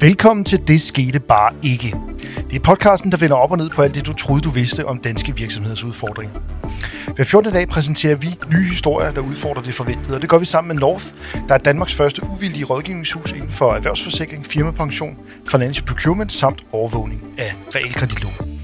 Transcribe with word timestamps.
Velkommen 0.00 0.44
til 0.44 0.68
Det 0.68 0.82
Skete 0.82 1.20
Bare 1.20 1.54
Ikke. 1.62 1.94
Det 2.50 2.56
er 2.56 2.60
podcasten, 2.60 3.12
der 3.12 3.16
vender 3.16 3.36
op 3.36 3.50
og 3.50 3.58
ned 3.58 3.70
på 3.70 3.82
alt 3.82 3.94
det, 3.94 4.06
du 4.06 4.12
troede, 4.12 4.40
du 4.40 4.50
vidste 4.50 4.86
om 4.86 4.98
danske 4.98 5.36
virksomheders 5.36 5.84
udfordring. 5.84 6.30
Hver 7.14 7.24
14. 7.24 7.52
dag 7.52 7.68
præsenterer 7.68 8.16
vi 8.16 8.38
nye 8.52 8.68
historier, 8.68 9.12
der 9.12 9.20
udfordrer 9.20 9.62
det 9.62 9.74
forventede, 9.74 10.14
og 10.14 10.22
det 10.22 10.30
gør 10.30 10.38
vi 10.38 10.44
sammen 10.44 10.74
med 10.74 10.80
North, 10.80 11.04
der 11.48 11.54
er 11.54 11.58
Danmarks 11.58 11.94
første 11.94 12.22
uvildige 12.30 12.64
rådgivningshus 12.64 13.32
inden 13.32 13.50
for 13.50 13.72
erhvervsforsikring, 13.72 14.46
firmapension, 14.46 15.18
financial 15.50 15.86
procurement 15.86 16.32
samt 16.32 16.66
overvågning 16.72 17.22
af 17.38 17.54
realkreditlån. 17.74 18.55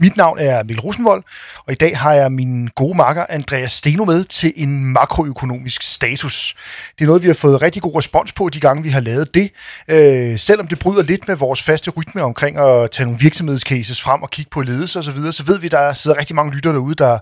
Mit 0.00 0.16
navn 0.16 0.38
er 0.38 0.62
Mikkel 0.62 0.80
Rosenvold, 0.80 1.22
og 1.66 1.72
i 1.72 1.76
dag 1.76 1.98
har 1.98 2.12
jeg 2.12 2.32
min 2.32 2.68
gode 2.74 2.96
makker 2.96 3.26
Andreas 3.28 3.72
Steno 3.72 4.04
med 4.04 4.24
til 4.24 4.52
en 4.56 4.84
makroøkonomisk 4.84 5.82
status. 5.82 6.54
Det 6.98 7.04
er 7.04 7.06
noget, 7.06 7.22
vi 7.22 7.26
har 7.26 7.34
fået 7.34 7.62
rigtig 7.62 7.82
god 7.82 7.96
respons 7.96 8.32
på 8.32 8.48
de 8.48 8.60
gange, 8.60 8.82
vi 8.82 8.88
har 8.88 9.00
lavet 9.00 9.34
det. 9.34 9.50
Øh, 9.88 10.38
selvom 10.38 10.66
det 10.66 10.78
bryder 10.78 11.02
lidt 11.02 11.28
med 11.28 11.36
vores 11.36 11.62
faste 11.62 11.90
rytme 11.90 12.22
omkring 12.22 12.58
at 12.58 12.90
tage 12.90 13.04
nogle 13.04 13.20
virksomhedscases 13.20 14.02
frem 14.02 14.22
og 14.22 14.30
kigge 14.30 14.50
på 14.50 14.62
ledelse 14.62 14.98
osv., 14.98 15.16
så, 15.16 15.32
så 15.32 15.44
ved 15.44 15.58
vi, 15.58 15.66
at 15.66 15.72
der 15.72 15.94
sidder 15.94 16.18
rigtig 16.18 16.36
mange 16.36 16.54
lytter 16.54 16.72
derude, 16.72 16.94
der, 16.94 17.18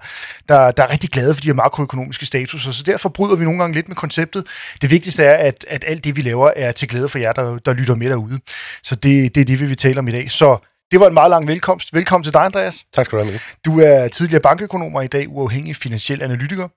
der, 0.49 0.71
der 0.71 0.83
er 0.83 0.91
rigtig 0.91 1.11
glade 1.11 1.35
for 1.35 1.41
de 1.41 1.49
her 1.49 1.55
makroøkonomiske 1.55 2.27
statuser. 2.27 2.73
Så 2.73 2.83
derfor 2.83 3.09
bryder 3.09 3.37
vi 3.37 3.45
nogle 3.45 3.61
gange 3.61 3.75
lidt 3.75 3.89
med 3.89 3.97
konceptet. 3.97 4.47
Det 4.83 4.91
vigtigste 4.91 5.25
er, 5.25 5.35
at, 5.35 5.65
at 5.69 5.85
alt 5.87 6.05
det, 6.05 6.17
vi 6.17 6.23
laver, 6.23 6.51
er 6.57 6.73
til 6.73 6.89
glæde 6.89 7.09
for 7.09 7.19
jer, 7.19 7.33
der, 7.33 7.59
der 7.59 7.73
lytter 7.73 7.95
med 7.95 8.11
derude. 8.11 8.41
Så 8.83 8.95
det, 8.95 9.35
det 9.35 9.41
er 9.41 9.45
det, 9.45 9.61
vi 9.61 9.67
vil 9.67 9.77
tale 9.77 9.99
om 9.99 10.09
i 10.09 10.13
dag. 10.13 10.31
Så 10.31 10.59
det 10.91 11.01
var 11.01 11.07
en 11.07 11.15
meget 11.15 11.31
lang 11.31 11.49
velkomst. 11.49 11.95
Velkommen 11.95 12.25
til 12.25 12.33
dig, 12.33 12.43
Andreas. 12.43 12.85
Tak 12.93 13.05
skal 13.05 13.19
du 13.19 13.25
have, 13.25 13.33
Mikkel. 13.33 13.49
Du 13.65 13.81
er 13.81 14.09
tidligere 14.09 14.43
bankøkonom 14.43 14.95
og 14.95 15.05
i 15.05 15.09
dag 15.09 15.29
uafhængig 15.29 15.77
finansiel 15.77 16.23
analytiker. 16.23 16.69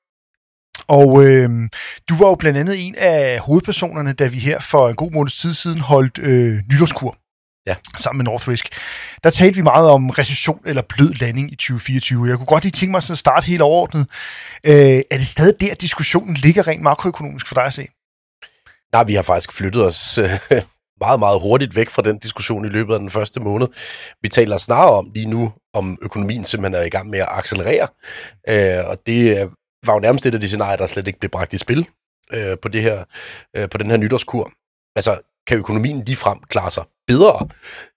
Og 0.88 1.26
øh, 1.26 1.50
du 2.10 2.16
var 2.16 2.28
jo 2.28 2.36
blandt 2.36 2.60
andet 2.60 2.88
en 2.88 2.96
af 2.98 3.40
hovedpersonerne, 3.40 4.14
da 4.14 4.28
vi 4.28 4.40
her 4.40 4.60
for 4.60 4.90
en 4.90 4.96
god 4.96 5.12
måneds 5.12 5.38
tid 5.38 5.54
siden 5.54 5.80
holdt 5.80 6.18
øh, 6.18 6.58
nytårskur 6.72 7.18
ja. 7.68 7.76
sammen 7.98 8.18
med 8.18 8.26
Northrisk. 8.26 8.70
Der 9.24 9.30
talte 9.30 9.56
vi 9.56 9.62
meget 9.62 9.90
om 9.90 10.10
recession 10.10 10.60
eller 10.66 10.82
blød 10.82 11.14
landing 11.14 11.52
i 11.52 11.56
2024. 11.56 12.28
Jeg 12.28 12.38
kunne 12.38 12.46
godt 12.46 12.64
lige 12.64 12.72
tænke 12.72 12.92
mig 12.92 13.04
sådan 13.04 13.14
at 13.14 13.18
starte 13.18 13.46
helt 13.46 13.62
overordnet. 13.62 14.08
Øh, 14.64 15.02
er 15.12 15.18
det 15.18 15.28
stadig 15.28 15.62
der, 15.62 15.76
diskussionen 15.76 16.34
ligger 16.34 16.68
rent 16.68 16.82
makroøkonomisk 16.82 17.48
for 17.48 17.56
dig 17.56 17.64
at 17.64 17.74
se? 17.74 17.88
Nej, 18.94 19.04
vi 19.04 19.16
har 19.16 19.22
faktisk 19.22 19.54
flyttet 19.54 19.86
os 19.86 20.18
øh, 20.18 20.30
meget, 21.00 21.20
meget 21.20 21.42
hurtigt 21.42 21.76
væk 21.76 21.90
fra 21.90 22.02
den 22.02 22.18
diskussion 22.18 22.66
i 22.66 22.70
løbet 22.70 22.94
af 22.94 23.00
den 23.00 23.10
første 23.10 23.40
måned. 23.40 23.68
Vi 24.22 24.30
taler 24.30 24.58
snarere 24.58 24.98
om 24.98 25.12
lige 25.16 25.30
nu, 25.30 25.54
om 25.74 25.98
økonomien 26.02 26.44
simpelthen 26.44 26.82
er 26.82 26.86
i 26.86 26.90
gang 26.90 27.10
med 27.10 27.20
at 27.20 27.28
accelerere, 27.32 27.88
øh, 28.50 28.90
og 28.90 28.98
det 29.06 29.52
var 29.86 29.94
jo 29.94 30.00
nærmest 30.00 30.26
et 30.26 30.34
af 30.34 30.40
de 30.40 30.48
scenarier, 30.48 30.78
der 30.78 30.88
slet 30.88 31.08
ikke 31.08 31.20
blev 31.20 31.30
bragt 31.30 31.54
i 31.54 31.58
spil 31.58 31.88
øh, 32.34 32.58
på, 32.62 32.68
det 32.68 32.82
her, 32.82 33.04
øh, 33.56 33.70
på 33.70 33.78
den 33.78 33.90
her 33.90 33.98
nytårskur. 33.98 34.52
Altså, 34.96 35.20
kan 35.48 35.58
økonomien 35.58 36.04
lige 36.06 36.16
frem 36.16 36.40
klare 36.50 36.72
sig 36.72 36.84
bedre 37.08 37.48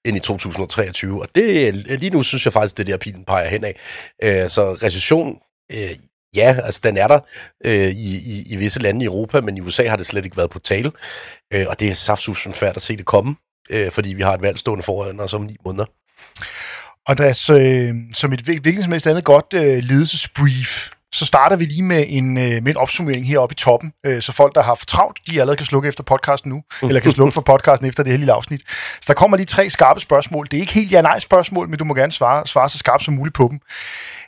end 0.04 0.16
i 0.16 0.20
2023? 0.20 1.22
Og 1.22 1.28
det, 1.34 1.74
lige 1.74 2.10
nu 2.10 2.22
synes 2.22 2.44
jeg 2.44 2.52
faktisk, 2.52 2.78
det 2.78 2.86
der 2.86 2.96
pilen 2.96 3.24
peger 3.24 3.48
hen 3.48 3.64
af. 3.64 3.76
Øh, 4.22 4.48
så 4.48 4.72
recession, 4.72 5.38
øh, 5.72 5.96
Ja, 6.36 6.56
altså 6.64 6.80
den 6.84 6.96
er 6.96 7.08
der 7.08 7.20
øh, 7.64 7.88
i, 7.88 8.16
i, 8.16 8.46
i 8.46 8.56
visse 8.56 8.80
lande 8.80 9.02
i 9.02 9.06
Europa, 9.06 9.40
men 9.40 9.56
i 9.56 9.60
USA 9.60 9.88
har 9.88 9.96
det 9.96 10.06
slet 10.06 10.24
ikke 10.24 10.36
været 10.36 10.50
på 10.50 10.58
tale. 10.58 10.92
Øh, 11.52 11.66
og 11.68 11.80
det 11.80 11.90
er 11.90 11.94
saftsus 11.94 12.48
svært 12.54 12.76
at 12.76 12.82
se 12.82 12.96
det 12.96 13.06
komme, 13.06 13.36
øh, 13.70 13.90
fordi 13.90 14.14
vi 14.14 14.22
har 14.22 14.34
et 14.34 14.42
valg 14.42 14.58
stående 14.58 14.82
foran 14.82 15.20
os 15.20 15.34
om 15.34 15.42
ni 15.42 15.56
måneder. 15.64 15.84
Og 17.06 17.18
der 17.18 17.28
øh, 17.50 17.94
som 18.14 18.32
et 18.32 18.40
hvilket 18.40 18.82
som 18.82 18.92
helst 18.92 19.06
andet 19.06 19.24
godt 19.24 19.46
øh, 19.54 19.82
ledelsesbrief, 19.82 20.88
så 21.14 21.24
starter 21.24 21.56
vi 21.56 21.64
lige 21.64 21.82
med 21.82 22.04
en, 22.08 22.38
øh, 22.38 22.62
med 22.62 22.68
en 22.68 22.76
opsummering 22.76 23.28
heroppe 23.28 23.52
i 23.52 23.56
toppen, 23.56 23.92
øh, 24.06 24.22
så 24.22 24.32
folk, 24.32 24.54
der 24.54 24.62
har 24.62 24.74
for 24.74 24.86
travlt, 24.86 25.18
de 25.26 25.40
allerede 25.40 25.56
kan 25.56 25.66
slukke 25.66 25.88
efter 25.88 26.02
podcasten 26.04 26.50
nu, 26.50 26.62
eller 26.88 27.00
kan 27.00 27.12
slukke 27.12 27.32
for 27.32 27.40
podcasten 27.40 27.88
efter 27.88 28.02
det 28.02 28.12
her 28.12 28.18
lille 28.18 28.32
afsnit. 28.32 28.60
Så 28.94 29.04
der 29.06 29.14
kommer 29.14 29.36
lige 29.36 29.46
tre 29.46 29.70
skarpe 29.70 30.00
spørgsmål. 30.00 30.46
Det 30.50 30.56
er 30.56 30.60
ikke 30.60 30.72
helt 30.72 30.92
ja-nej-spørgsmål, 30.92 31.68
men 31.68 31.78
du 31.78 31.84
må 31.84 31.94
gerne 31.94 32.12
svare, 32.12 32.46
svare 32.46 32.68
så 32.68 32.78
skarpt 32.78 33.04
som 33.04 33.14
muligt 33.14 33.34
på 33.34 33.48
dem. 33.50 33.60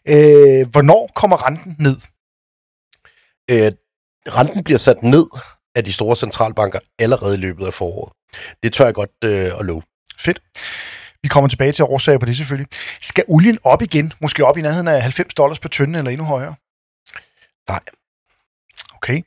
Øh, 0.08 0.68
hvornår 0.70 1.10
kommer 1.14 1.46
renten 1.46 1.76
ned? 1.78 1.96
Øh, 3.50 3.72
renten 4.26 4.64
bliver 4.64 4.78
sat 4.78 5.02
ned 5.02 5.26
af 5.74 5.84
de 5.84 5.92
store 5.92 6.16
centralbanker 6.16 6.78
allerede 6.98 7.34
i 7.34 7.38
løbet 7.38 7.66
af 7.66 7.74
foråret. 7.74 8.12
Det 8.62 8.72
tør 8.72 8.84
jeg 8.84 8.94
godt 8.94 9.10
øh, 9.24 9.58
at 9.58 9.66
love. 9.66 9.82
Fedt. 10.18 10.42
Vi 11.22 11.28
kommer 11.28 11.48
tilbage 11.48 11.72
til 11.72 11.84
årsager 11.84 12.18
på 12.18 12.26
det 12.26 12.36
selvfølgelig. 12.36 12.68
Skal 13.00 13.24
olien 13.28 13.58
op 13.64 13.82
igen? 13.82 14.12
Måske 14.20 14.44
op 14.44 14.56
i 14.56 14.62
nærheden 14.62 14.88
af 14.88 15.02
90 15.02 15.34
dollars 15.34 15.58
per 15.58 15.68
tønde 15.68 15.98
eller 15.98 16.10
endnu 16.10 16.26
højere? 16.26 16.54
Nej. 17.68 17.80
Okay. 18.94 19.22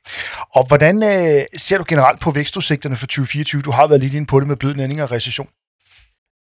Og 0.50 0.68
hvordan 0.68 1.04
øh, 1.04 1.46
ser 1.58 1.78
du 1.78 1.86
generelt 1.88 2.20
på 2.20 2.32
vækstudsigterne 2.32 2.96
for 2.96 3.06
2024? 3.06 3.62
Du 3.62 3.72
har 3.72 3.88
været 3.88 4.02
lidt 4.02 4.14
inde 4.14 4.28
på 4.28 4.40
det 4.40 4.48
med 4.48 4.56
blød 4.56 4.74
landing 4.74 5.04
og 5.04 5.12
recession. 5.12 5.50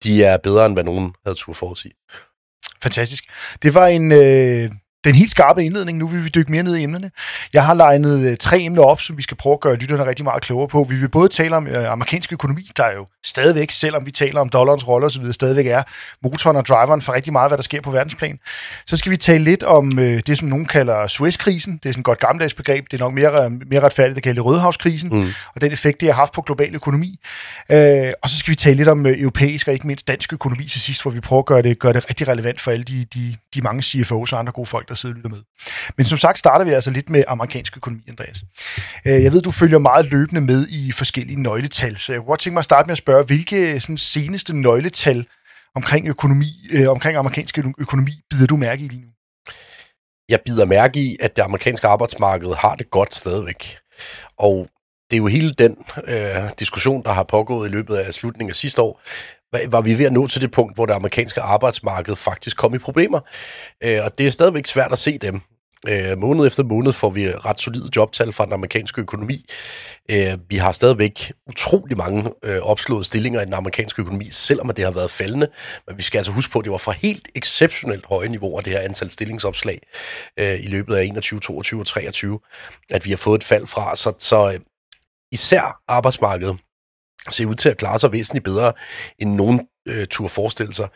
De 0.02 0.24
er 0.24 0.36
bedre, 0.36 0.66
end 0.66 0.74
hvad 0.74 0.84
nogen 0.84 1.14
havde 1.24 1.36
turde 1.36 1.58
forudsige. 1.58 1.94
Fantastisk. 2.82 3.24
Det 3.62 3.74
var 3.74 3.86
en, 3.86 4.12
øh, 4.12 4.70
den 5.04 5.14
helt 5.14 5.30
skarpe 5.30 5.64
indledning. 5.64 5.98
Nu 5.98 6.08
vil 6.08 6.24
vi 6.24 6.28
dykke 6.28 6.52
mere 6.52 6.62
ned 6.62 6.76
i 6.76 6.82
emnerne. 6.82 7.10
Jeg 7.52 7.66
har 7.66 7.74
legnet 7.74 8.30
øh, 8.30 8.36
tre 8.36 8.60
emner 8.60 8.82
op, 8.82 9.00
som 9.00 9.16
vi 9.16 9.22
skal 9.22 9.36
prøve 9.36 9.52
at 9.52 9.60
gøre 9.60 9.74
lytterne 9.74 10.06
rigtig 10.06 10.24
meget 10.24 10.42
klogere 10.42 10.68
på. 10.68 10.86
Vi 10.88 10.96
vil 10.96 11.08
både 11.08 11.28
tale 11.28 11.56
om 11.56 11.66
øh, 11.66 11.92
amerikansk 11.92 12.32
økonomi, 12.32 12.70
der 12.76 12.84
er 12.84 12.92
jo 12.92 13.06
stadigvæk, 13.24 13.70
selvom 13.70 14.06
vi 14.06 14.10
taler 14.10 14.40
om 14.40 14.48
dollarens 14.48 14.88
rolle 14.88 15.06
osv., 15.06 15.32
stadigvæk 15.32 15.66
er 15.66 15.82
motoren 16.22 16.56
og 16.56 16.66
driveren 16.66 17.00
for 17.00 17.12
rigtig 17.12 17.32
meget, 17.32 17.50
hvad 17.50 17.58
der 17.58 17.62
sker 17.62 17.80
på 17.80 17.90
verdensplan. 17.90 18.38
Så 18.86 18.96
skal 18.96 19.10
vi 19.10 19.16
tale 19.16 19.44
lidt 19.44 19.62
om 19.62 19.98
øh, 19.98 20.22
det, 20.26 20.38
som 20.38 20.48
nogen 20.48 20.66
kalder 20.66 21.06
Suez-krisen. 21.06 21.72
Det 21.72 21.88
er 21.88 21.92
sådan 21.92 22.00
et 22.00 22.04
godt 22.04 22.18
gammeldags 22.18 22.54
begreb. 22.54 22.84
Det 22.90 23.00
er 23.00 23.04
nok 23.04 23.14
mere, 23.14 23.50
mere 23.50 23.80
retfærdigt 23.80 24.16
at 24.16 24.22
kalde 24.22 24.36
det 24.36 24.44
Rødehavskrisen, 24.44 25.08
mm. 25.12 25.26
og 25.54 25.60
den 25.60 25.72
effekt, 25.72 26.00
det 26.00 26.08
har 26.08 26.14
haft 26.14 26.32
på 26.32 26.42
global 26.42 26.74
økonomi. 26.74 27.20
Øh, 27.70 28.12
og 28.22 28.30
så 28.30 28.38
skal 28.38 28.50
vi 28.50 28.56
tale 28.56 28.76
lidt 28.76 28.88
om 28.88 29.06
øh, 29.06 29.20
europæisk 29.20 29.68
og 29.68 29.74
ikke 29.74 29.86
mindst 29.86 30.08
dansk 30.08 30.32
økonomi 30.32 30.64
til 30.64 30.80
sidst, 30.80 31.02
hvor 31.02 31.10
vi 31.10 31.20
prøver 31.20 31.42
at 31.42 31.46
gøre 31.46 31.62
det, 31.62 31.78
gøre 31.78 31.92
det 31.92 32.08
rigtig 32.08 32.28
relevant 32.28 32.60
for 32.60 32.70
alle 32.70 32.84
de, 32.84 33.06
de, 33.14 33.36
de 33.54 33.62
mange 33.62 33.82
CFO's 33.82 34.32
og 34.32 34.38
andre 34.38 34.52
gode 34.52 34.66
folk, 34.66 34.89
der 34.90 34.96
sidder 34.96 35.14
og 35.14 35.16
lytter 35.16 35.30
med. 35.30 35.42
Men 35.96 36.06
som 36.06 36.18
sagt 36.18 36.38
starter 36.38 36.64
vi 36.64 36.70
altså 36.70 36.90
lidt 36.90 37.10
med 37.10 37.24
amerikansk 37.28 37.76
økonomi, 37.76 38.02
Andreas. 38.08 38.42
Øh, 39.06 39.22
jeg 39.24 39.32
ved, 39.32 39.42
du 39.42 39.50
følger 39.50 39.78
meget 39.78 40.06
løbende 40.06 40.40
med 40.40 40.68
i 40.68 40.92
forskellige 40.92 41.42
nøgletal, 41.42 41.96
så 41.98 42.12
jeg 42.12 42.18
kunne 42.20 42.26
godt 42.26 42.40
tænke 42.40 42.54
mig 42.54 42.60
at 42.60 42.64
starte 42.64 42.86
med 42.86 42.92
at 42.92 42.98
spørge, 42.98 43.24
hvilke 43.24 43.80
sådan, 43.80 43.96
seneste 43.96 44.56
nøgletal 44.56 45.26
omkring 45.74 46.08
økonomi, 46.08 46.68
øh, 46.72 46.88
omkring 46.88 47.16
amerikansk 47.16 47.58
økonomi, 47.78 48.22
bider 48.30 48.46
du 48.46 48.56
mærke 48.56 48.84
i 48.84 48.88
lige 48.88 49.00
nu? 49.00 49.08
Jeg 50.28 50.40
bider 50.46 50.64
mærke 50.64 51.00
i, 51.00 51.16
at 51.20 51.36
det 51.36 51.42
amerikanske 51.42 51.86
arbejdsmarked 51.86 52.54
har 52.54 52.74
det 52.74 52.90
godt 52.90 53.14
stadigvæk. 53.14 53.78
Og 54.38 54.68
det 55.10 55.16
er 55.16 55.18
jo 55.18 55.26
hele 55.26 55.50
den 55.50 55.76
øh, 56.04 56.50
diskussion, 56.58 57.02
der 57.02 57.12
har 57.12 57.22
pågået 57.22 57.68
i 57.68 57.72
løbet 57.72 57.96
af 57.96 58.14
slutningen 58.14 58.50
af 58.50 58.56
sidste 58.56 58.82
år, 58.82 59.00
var 59.68 59.80
vi 59.80 59.98
ved 59.98 60.06
at 60.06 60.12
nå 60.12 60.26
til 60.26 60.40
det 60.40 60.50
punkt, 60.50 60.74
hvor 60.74 60.86
det 60.86 60.94
amerikanske 60.94 61.40
arbejdsmarked 61.40 62.16
faktisk 62.16 62.56
kom 62.56 62.74
i 62.74 62.78
problemer. 62.78 63.20
Øh, 63.84 64.04
og 64.04 64.18
det 64.18 64.26
er 64.26 64.30
stadigvæk 64.30 64.66
svært 64.66 64.92
at 64.92 64.98
se 64.98 65.18
dem. 65.18 65.40
Øh, 65.88 66.18
måned 66.18 66.46
efter 66.46 66.62
måned 66.62 66.92
får 66.92 67.10
vi 67.10 67.30
ret 67.30 67.60
solide 67.60 67.88
jobtal 67.96 68.32
fra 68.32 68.44
den 68.44 68.52
amerikanske 68.52 69.00
økonomi. 69.00 69.44
Øh, 70.10 70.38
vi 70.48 70.56
har 70.56 70.72
stadigvæk 70.72 71.32
utrolig 71.48 71.96
mange 71.96 72.32
øh, 72.44 72.58
opslåede 72.62 73.04
stillinger 73.04 73.40
i 73.40 73.44
den 73.44 73.54
amerikanske 73.54 74.02
økonomi, 74.02 74.30
selvom 74.30 74.70
det 74.76 74.84
har 74.84 74.92
været 74.92 75.10
faldende. 75.10 75.48
Men 75.86 75.98
vi 75.98 76.02
skal 76.02 76.18
altså 76.18 76.32
huske 76.32 76.52
på, 76.52 76.58
at 76.58 76.64
det 76.64 76.72
var 76.72 76.78
fra 76.78 76.92
helt 76.92 77.28
exceptionelt 77.34 78.06
høje 78.06 78.28
niveauer, 78.28 78.60
det 78.60 78.72
her 78.72 78.80
antal 78.80 79.10
stillingsopslag 79.10 79.80
øh, 80.36 80.60
i 80.60 80.66
løbet 80.66 80.94
af 80.94 81.04
21, 81.04 81.40
22 81.40 81.80
og 81.80 81.86
23, 81.86 82.40
at 82.90 83.04
vi 83.04 83.10
har 83.10 83.16
fået 83.16 83.38
et 83.38 83.44
fald 83.44 83.66
fra. 83.66 83.96
Så, 83.96 84.12
så 84.18 84.52
øh, 84.52 84.60
især 85.32 85.80
arbejdsmarkedet 85.88 86.56
ser 87.30 87.46
ud 87.46 87.54
til 87.54 87.68
at 87.68 87.76
klare 87.76 87.98
sig 87.98 88.12
væsentligt 88.12 88.44
bedre, 88.44 88.72
end 89.18 89.34
nogen 89.34 89.60
øh, 89.88 90.06
turde 90.06 90.28
forestille 90.28 90.74
sig. 90.74 90.88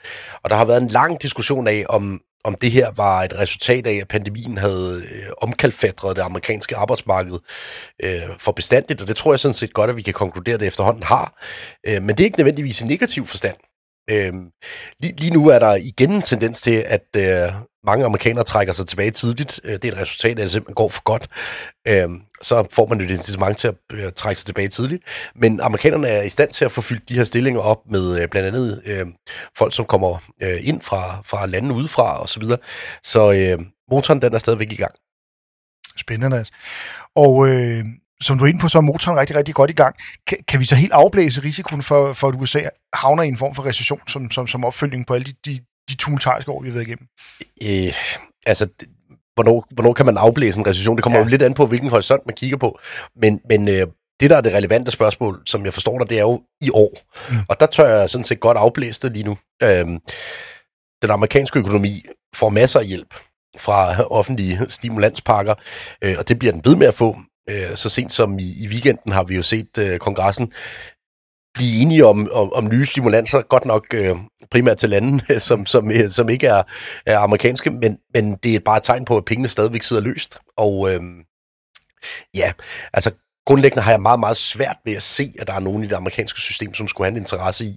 Og 0.43 0.51
der 0.51 0.57
har 0.57 0.65
været 0.65 0.83
en 0.83 0.89
lang 0.89 1.23
diskussion 1.23 1.69
af, 1.69 1.85
om, 1.89 2.21
om 2.45 2.55
det 2.55 2.71
her 2.71 2.91
var 2.91 3.23
et 3.23 3.39
resultat 3.39 3.87
af, 3.87 3.95
at 3.95 4.09
pandemien 4.09 4.59
havde 4.59 5.05
øh, 5.11 5.27
omkalfatret 5.43 6.17
det 6.17 6.23
amerikanske 6.23 6.77
arbejdsmarked 6.77 7.39
øh, 8.03 8.23
for 8.39 8.53
bestandigt, 8.53 9.03
og 9.03 9.09
det 9.09 9.17
tror 9.17 9.33
jeg 9.33 9.41
sådan 9.41 9.55
set 9.55 9.73
godt, 9.73 9.91
at 9.91 9.97
vi 9.97 10.03
kan 10.03 10.15
konkludere, 10.15 10.55
at 10.55 10.61
det 10.61 10.67
efterhånden 10.67 11.03
har. 11.03 11.43
Øh, 11.87 12.03
men 12.03 12.09
det 12.09 12.21
er 12.21 12.25
ikke 12.25 12.39
nødvendigvis 12.39 12.81
en 12.81 12.89
negativ 12.89 13.27
forstand. 13.27 13.57
Øh, 14.11 14.33
lige, 15.01 15.15
lige 15.17 15.33
nu 15.33 15.49
er 15.49 15.59
der 15.59 15.75
igen 15.75 16.13
en 16.13 16.23
tendens 16.23 16.61
til, 16.61 16.85
at 16.87 17.07
øh, 17.17 17.53
mange 17.87 18.05
amerikanere 18.05 18.45
trækker 18.45 18.73
sig 18.73 18.87
tilbage 18.87 19.11
tidligt. 19.11 19.61
Øh, 19.65 19.73
det 19.73 19.85
er 19.85 19.93
et 19.93 19.99
resultat 19.99 20.39
af, 20.39 20.43
at 20.43 20.45
det 20.45 20.51
simpelthen 20.51 20.75
går 20.75 20.89
for 20.89 21.03
godt. 21.03 21.29
Øh, 21.89 22.09
så 22.43 22.67
får 22.71 22.87
man 22.87 22.99
jo 22.99 23.05
et 23.05 23.11
incitament 23.11 23.59
til 23.59 23.69
at 23.69 23.75
øh, 23.93 24.13
trække 24.13 24.39
sig 24.39 24.47
tilbage 24.47 24.69
tidligt. 24.69 25.03
Men 25.35 25.61
amerikanerne 25.61 26.09
er 26.09 26.23
i 26.23 26.29
stand 26.29 26.51
til 26.51 26.65
at 26.65 26.73
få 26.73 26.81
fyldt 26.81 27.09
de 27.09 27.15
her 27.15 27.25
stillinger 27.25 27.61
op 27.61 27.81
med 27.91 28.21
øh, 28.21 28.29
blandt 28.29 28.49
andet 28.49 28.83
øh, 28.87 29.07
folk, 29.57 29.75
som 29.75 29.85
kommer 29.85 30.19
øh, 30.43 30.69
ind 30.69 30.83
fra, 30.83 31.23
fra 31.25 31.47
landene 31.47 31.75
udefra 31.75 32.21
og 32.21 32.29
så 32.29 32.41
videre. 32.41 32.59
Så 33.03 33.33
øh, 33.33 33.67
motoren 33.91 34.23
den 34.23 34.35
er 34.35 34.39
stadigvæk 34.39 34.73
i 34.73 34.77
gang. 34.77 34.95
Spændende. 35.97 36.45
Og 37.17 37.49
øh, 37.49 37.85
som 38.21 38.39
du 38.39 38.45
er 38.45 38.49
inde 38.49 38.61
på, 38.61 38.69
så 38.69 38.79
er 38.79 38.83
motoren 38.83 39.19
rigtig, 39.19 39.37
rigtig 39.37 39.55
godt 39.55 39.71
i 39.71 39.75
gang. 39.75 39.97
Kan, 40.27 40.39
kan 40.49 40.61
vi 40.61 40.65
så 40.65 40.75
helt 40.75 40.93
afblæse 40.93 41.43
risikoen 41.43 41.83
for, 41.83 42.13
for, 42.13 42.29
at 42.29 42.35
USA 42.35 42.61
havner 42.95 43.23
i 43.23 43.29
en 43.29 43.37
form 43.37 43.55
for 43.55 43.67
recession 43.67 44.01
som, 44.09 44.31
som, 44.31 44.47
som 44.47 44.65
opfølgning 44.65 45.07
på 45.07 45.15
alle 45.15 45.25
de, 45.25 45.33
de, 45.45 45.61
de 45.95 46.03
tumultariske 46.05 46.51
år, 46.51 46.63
vi 46.63 46.69
har 46.69 46.75
været 46.75 46.87
igennem? 46.87 47.07
Øh, 47.63 47.95
altså, 48.47 48.69
hvornår, 49.35 49.67
hvornår 49.71 49.93
kan 49.93 50.07
man 50.07 50.17
afblæse 50.19 50.59
en 50.59 50.67
recession? 50.67 50.97
Det 50.97 51.03
kommer 51.03 51.19
ja. 51.19 51.25
jo 51.25 51.31
lidt 51.31 51.43
an 51.43 51.55
på, 51.55 51.67
hvilken 51.67 51.91
horisont 51.91 52.27
man 52.27 52.35
kigger 52.35 52.57
på. 52.57 52.79
Men, 53.17 53.41
men 53.49 53.69
øh, 53.69 53.87
det, 54.21 54.31
der 54.31 54.37
er 54.37 54.41
det 54.41 54.55
relevante 54.55 54.91
spørgsmål, 54.91 55.43
som 55.47 55.65
jeg 55.65 55.75
forstår 55.75 55.99
dig, 55.99 56.11
det 56.11 56.17
er 56.19 56.23
jo 56.23 56.43
i 56.61 56.71
år. 56.71 56.99
Mm. 57.31 57.37
Og 57.49 57.61
der 57.61 57.67
tør 57.67 57.99
jeg 57.99 58.11
sådan 58.11 58.25
set 58.25 58.41
godt 58.41 58.59
afblæse 58.59 59.01
det 59.01 59.13
lige 59.13 59.25
nu. 59.25 59.39
Øhm, 59.63 59.99
den 61.03 61.11
amerikanske 61.11 61.59
økonomi 61.59 62.05
får 62.35 62.49
masser 62.49 62.81
af 62.81 62.87
hjælp 62.87 63.15
fra 63.59 64.03
offentlige 64.03 64.61
stimulanspakker, 64.69 65.55
øh, 66.03 66.15
og 66.19 66.29
det 66.29 66.39
bliver 66.39 66.53
den 66.53 66.63
ved 66.65 66.77
med 66.77 66.87
at 66.87 66.95
få. 66.95 67.17
Øh, 67.49 67.77
så 67.77 67.89
sent 67.89 68.13
som 68.13 68.39
i, 68.39 68.65
i 68.65 68.69
weekenden 68.69 69.13
har 69.13 69.25
vi 69.25 69.37
jo 69.37 69.43
set 69.43 69.79
øh, 69.79 69.99
kongressen 69.99 70.53
blive 71.55 71.83
enige 71.83 72.07
om, 72.07 72.31
om, 72.33 72.53
om 72.53 72.69
nye 72.69 72.87
stimulanser, 72.87 73.43
godt 73.43 73.65
nok 73.65 73.87
øh, 73.95 74.17
primært 74.51 74.77
til 74.77 74.91
lande, 74.91 75.41
som, 75.49 75.67
som, 75.67 75.91
øh, 75.91 76.11
som 76.11 76.29
ikke 76.29 76.47
er, 76.47 76.63
er 77.07 77.19
amerikanske, 77.19 77.71
men, 77.71 77.99
men 78.15 78.37
det 78.43 78.55
er 78.55 78.61
bare 78.61 78.77
et 78.77 78.83
tegn 78.83 79.05
på, 79.05 79.17
at 79.17 79.25
pengene 79.25 79.49
stadigvæk 79.49 79.83
sidder 79.83 80.03
løst. 80.03 80.39
Og 80.57 80.93
øh, 80.93 81.01
ja, 82.35 82.53
altså 82.93 83.11
grundlæggende 83.47 83.83
har 83.83 83.91
jeg 83.91 84.03
meget, 84.03 84.21
meget 84.21 84.37
svært 84.37 84.77
ved 84.85 84.93
at 84.93 85.03
se, 85.03 85.35
at 85.39 85.47
der 85.47 85.55
er 85.55 85.61
nogen 85.61 85.85
i 85.85 85.87
det 85.87 85.97
amerikanske 85.97 86.41
system, 86.41 86.75
som 86.75 86.89
skulle 86.89 87.07
have 87.07 87.17
en 87.17 87.23
interesse 87.23 87.65
i 87.65 87.77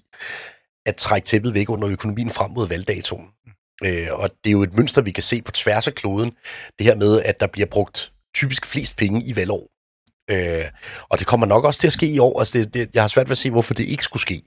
at 0.85 0.95
trække 0.95 1.25
tæppet 1.25 1.53
væk 1.53 1.69
under 1.69 1.89
økonomien 1.89 2.31
frem 2.31 2.51
mod 2.51 2.67
valgdatoen. 2.67 3.25
Øh, 3.85 4.07
og 4.11 4.29
det 4.43 4.49
er 4.49 4.51
jo 4.51 4.63
et 4.63 4.73
mønster, 4.73 5.01
vi 5.01 5.11
kan 5.11 5.23
se 5.23 5.41
på 5.41 5.51
tværs 5.51 5.87
af 5.87 5.95
kloden, 5.95 6.31
det 6.79 6.85
her 6.85 6.95
med, 6.95 7.21
at 7.21 7.39
der 7.39 7.47
bliver 7.47 7.65
brugt 7.65 8.11
typisk 8.35 8.65
flest 8.65 8.97
penge 8.97 9.23
i 9.25 9.35
valgår. 9.35 9.76
Øh, 10.29 10.65
og 11.09 11.19
det 11.19 11.27
kommer 11.27 11.45
nok 11.45 11.65
også 11.65 11.79
til 11.79 11.87
at 11.87 11.93
ske 11.93 12.07
i 12.07 12.19
år. 12.19 12.39
Altså 12.39 12.57
det, 12.57 12.73
det, 12.73 12.89
jeg 12.93 13.03
har 13.03 13.07
svært 13.07 13.27
ved 13.27 13.31
at 13.31 13.37
se, 13.37 13.51
hvorfor 13.51 13.73
det 13.73 13.83
ikke 13.83 14.03
skulle 14.03 14.21
ske. 14.21 14.41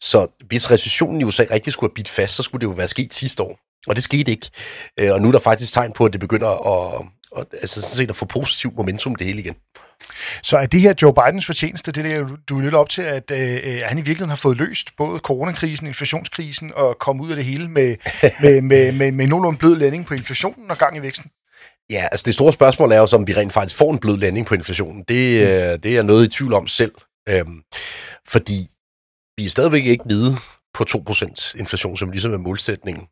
Så 0.00 0.26
hvis 0.48 0.70
recessionen 0.70 1.20
i 1.20 1.24
USA 1.24 1.44
rigtig 1.50 1.72
skulle 1.72 1.90
have 1.90 1.94
bidt 1.94 2.08
fast, 2.08 2.34
så 2.34 2.42
skulle 2.42 2.60
det 2.60 2.66
jo 2.66 2.76
være 2.76 2.88
sket 2.88 3.14
sidste 3.14 3.42
år. 3.42 3.58
Og 3.86 3.96
det 3.96 4.04
skete 4.04 4.30
ikke. 4.30 4.50
Øh, 4.98 5.12
og 5.12 5.22
nu 5.22 5.28
er 5.28 5.32
der 5.32 5.38
faktisk 5.38 5.72
tegn 5.72 5.92
på, 5.92 6.04
at 6.04 6.12
det 6.12 6.20
begynder 6.20 6.48
at, 6.48 7.06
at, 7.36 7.46
altså 7.52 7.80
sådan 7.80 7.96
set 7.96 8.10
at 8.10 8.16
få 8.16 8.24
positiv 8.24 8.72
momentum 8.76 9.14
det 9.14 9.26
hele 9.26 9.40
igen. 9.40 9.54
Så 10.42 10.58
er 10.58 10.66
det 10.66 10.80
her 10.80 10.94
Joe 11.02 11.14
Bidens 11.14 11.46
fortjeneste, 11.46 11.92
det 11.92 12.04
der, 12.04 12.26
du 12.48 12.58
er 12.58 12.62
lidt 12.62 12.74
op 12.74 12.88
til, 12.88 13.02
at 13.02 13.30
øh, 13.30 13.82
han 13.84 13.98
i 13.98 14.00
virkeligheden 14.00 14.28
har 14.28 14.36
fået 14.36 14.56
løst 14.56 14.96
både 14.96 15.18
coronakrisen, 15.18 15.86
inflationskrisen 15.86 16.72
og 16.74 16.98
kommet 16.98 17.24
ud 17.24 17.30
af 17.30 17.36
det 17.36 17.44
hele 17.44 17.68
med, 17.68 17.96
med, 18.42 18.60
med, 18.62 18.92
med, 18.92 19.12
med 19.12 19.26
nogenlunde 19.26 19.58
blød 19.58 19.76
landing 19.76 20.06
på 20.06 20.14
inflationen 20.14 20.70
og 20.70 20.78
gang 20.78 20.96
i 20.96 21.02
væksten? 21.02 21.30
Ja, 21.90 22.08
altså 22.12 22.22
det 22.26 22.34
store 22.34 22.52
spørgsmål 22.52 22.92
er 22.92 22.98
jo, 22.98 23.06
om 23.12 23.26
vi 23.26 23.32
rent 23.32 23.52
faktisk 23.52 23.78
får 23.78 23.92
en 23.92 23.98
blød 23.98 24.16
landing 24.16 24.46
på 24.46 24.54
inflationen. 24.54 25.04
Det, 25.08 25.42
mm. 25.42 25.48
øh, 25.48 25.78
det 25.82 25.96
er 25.96 26.02
noget 26.02 26.24
i 26.24 26.28
tvivl 26.28 26.52
om 26.52 26.66
selv. 26.66 26.94
Øhm, 27.28 27.62
fordi 28.28 28.68
vi 29.36 29.44
er 29.44 29.50
stadigvæk 29.50 29.86
ikke 29.86 30.08
nede 30.08 30.36
på 30.74 30.84
2% 30.90 31.58
inflation, 31.58 31.96
som 31.96 32.10
ligesom 32.10 32.32
er 32.32 32.38
målsætningen. 32.38 33.04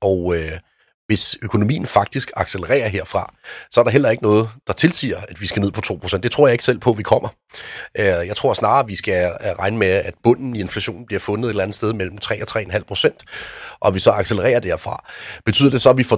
Og 0.00 0.36
øh, 0.36 0.58
hvis 1.12 1.36
økonomien 1.42 1.86
faktisk 1.86 2.30
accelererer 2.36 2.88
herfra, 2.88 3.34
så 3.70 3.80
er 3.80 3.84
der 3.84 3.90
heller 3.90 4.10
ikke 4.10 4.22
noget, 4.22 4.50
der 4.66 4.72
tilsiger, 4.72 5.20
at 5.28 5.40
vi 5.40 5.46
skal 5.46 5.62
ned 5.62 5.70
på 5.70 5.80
2%. 5.86 6.16
Det 6.16 6.32
tror 6.32 6.46
jeg 6.46 6.52
ikke 6.52 6.64
selv 6.64 6.78
på, 6.78 6.90
at 6.90 6.98
vi 6.98 7.02
kommer. 7.02 7.28
Øh, 7.98 8.04
jeg 8.06 8.36
tror 8.36 8.54
snarere, 8.54 8.80
at 8.80 8.88
vi 8.88 8.96
skal 8.96 9.24
øh, 9.24 9.50
regne 9.58 9.78
med, 9.78 9.88
at 9.88 10.14
bunden 10.22 10.56
i 10.56 10.60
inflationen 10.60 11.06
bliver 11.06 11.20
fundet 11.20 11.44
et 11.44 11.50
eller 11.50 11.62
andet 11.62 11.74
sted 11.74 11.92
mellem 11.92 12.18
3 12.18 12.42
og 12.42 12.48
3,5%, 12.48 13.78
og 13.80 13.94
vi 13.94 14.00
så 14.00 14.10
accelererer 14.10 14.60
derfra. 14.60 15.10
Betyder 15.46 15.70
det 15.70 15.82
så, 15.82 15.90
at 15.90 15.96
vi 15.96 16.02
får 16.02 16.16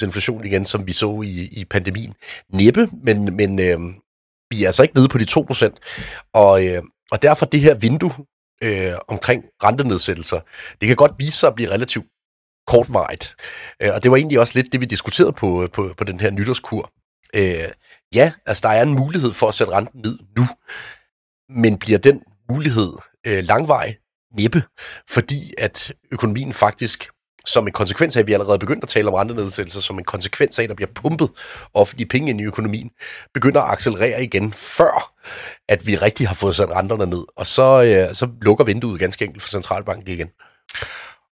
10% 0.00 0.04
inflation 0.04 0.44
igen, 0.44 0.64
som 0.64 0.86
vi 0.86 0.92
så 0.92 1.22
i, 1.24 1.48
i 1.52 1.64
pandemien? 1.64 2.14
Næppe, 2.52 2.88
men, 3.02 3.36
men 3.36 3.58
øh, 3.58 3.78
vi 4.50 4.62
er 4.62 4.66
altså 4.66 4.82
ikke 4.82 4.96
nede 4.96 5.08
på 5.08 5.18
de 5.18 5.26
2%. 5.30 6.28
Og, 6.34 6.66
øh, 6.66 6.82
og 7.10 7.22
derfor 7.22 7.46
det 7.46 7.60
her 7.60 7.74
vindue 7.74 8.12
øh, 8.62 8.92
omkring 9.08 9.44
rentenedsættelser, 9.64 10.40
det 10.80 10.86
kan 10.86 10.96
godt 10.96 11.12
vise 11.18 11.38
sig 11.38 11.46
at 11.46 11.54
blive 11.54 11.70
relativt 11.70 12.06
kortvarigt. 12.66 13.36
Øh, 13.82 13.90
og 13.94 14.02
det 14.02 14.10
var 14.10 14.16
egentlig 14.16 14.40
også 14.40 14.58
lidt 14.58 14.72
det, 14.72 14.80
vi 14.80 14.86
diskuterede 14.86 15.32
på, 15.32 15.68
på, 15.72 15.94
på 15.96 16.04
den 16.04 16.20
her 16.20 16.30
nytårskur. 16.30 16.92
Øh, 17.34 17.68
ja, 18.14 18.32
altså 18.46 18.60
der 18.62 18.68
er 18.68 18.82
en 18.82 18.94
mulighed 18.94 19.32
for 19.32 19.48
at 19.48 19.54
sætte 19.54 19.72
renten 19.72 20.00
ned 20.00 20.18
nu, 20.36 20.46
men 21.48 21.78
bliver 21.78 21.98
den 21.98 22.22
mulighed 22.50 22.92
øh, 23.26 23.44
langvej? 23.44 23.96
Næppe, 24.36 24.62
fordi 25.08 25.54
at 25.58 25.92
økonomien 26.12 26.52
faktisk 26.52 27.08
som 27.46 27.66
en 27.66 27.72
konsekvens 27.72 28.16
af, 28.16 28.20
at 28.20 28.26
vi 28.26 28.32
allerede 28.32 28.58
begyndt 28.58 28.84
at 28.84 28.88
tale 28.88 29.08
om 29.08 29.14
rentenedsættelser, 29.14 29.80
som 29.80 29.98
en 29.98 30.04
konsekvens 30.04 30.58
af, 30.58 30.62
at 30.62 30.68
der 30.68 30.74
bliver 30.74 30.90
pumpet 30.94 31.30
offentlige 31.74 32.08
penge 32.08 32.30
ind 32.30 32.40
i 32.40 32.44
økonomien, 32.44 32.90
begynder 33.34 33.62
at 33.62 33.72
accelerere 33.72 34.24
igen, 34.24 34.52
før 34.52 35.12
at 35.68 35.86
vi 35.86 35.96
rigtig 35.96 36.28
har 36.28 36.34
fået 36.34 36.56
sat 36.56 36.70
renterne 36.70 37.06
ned. 37.06 37.24
Og 37.36 37.46
så, 37.46 37.82
øh, 37.82 38.14
så 38.14 38.28
lukker 38.42 38.64
vinduet 38.64 39.00
ganske 39.00 39.24
enkelt 39.24 39.42
for 39.42 39.48
centralbanken 39.48 40.08
igen. 40.08 40.28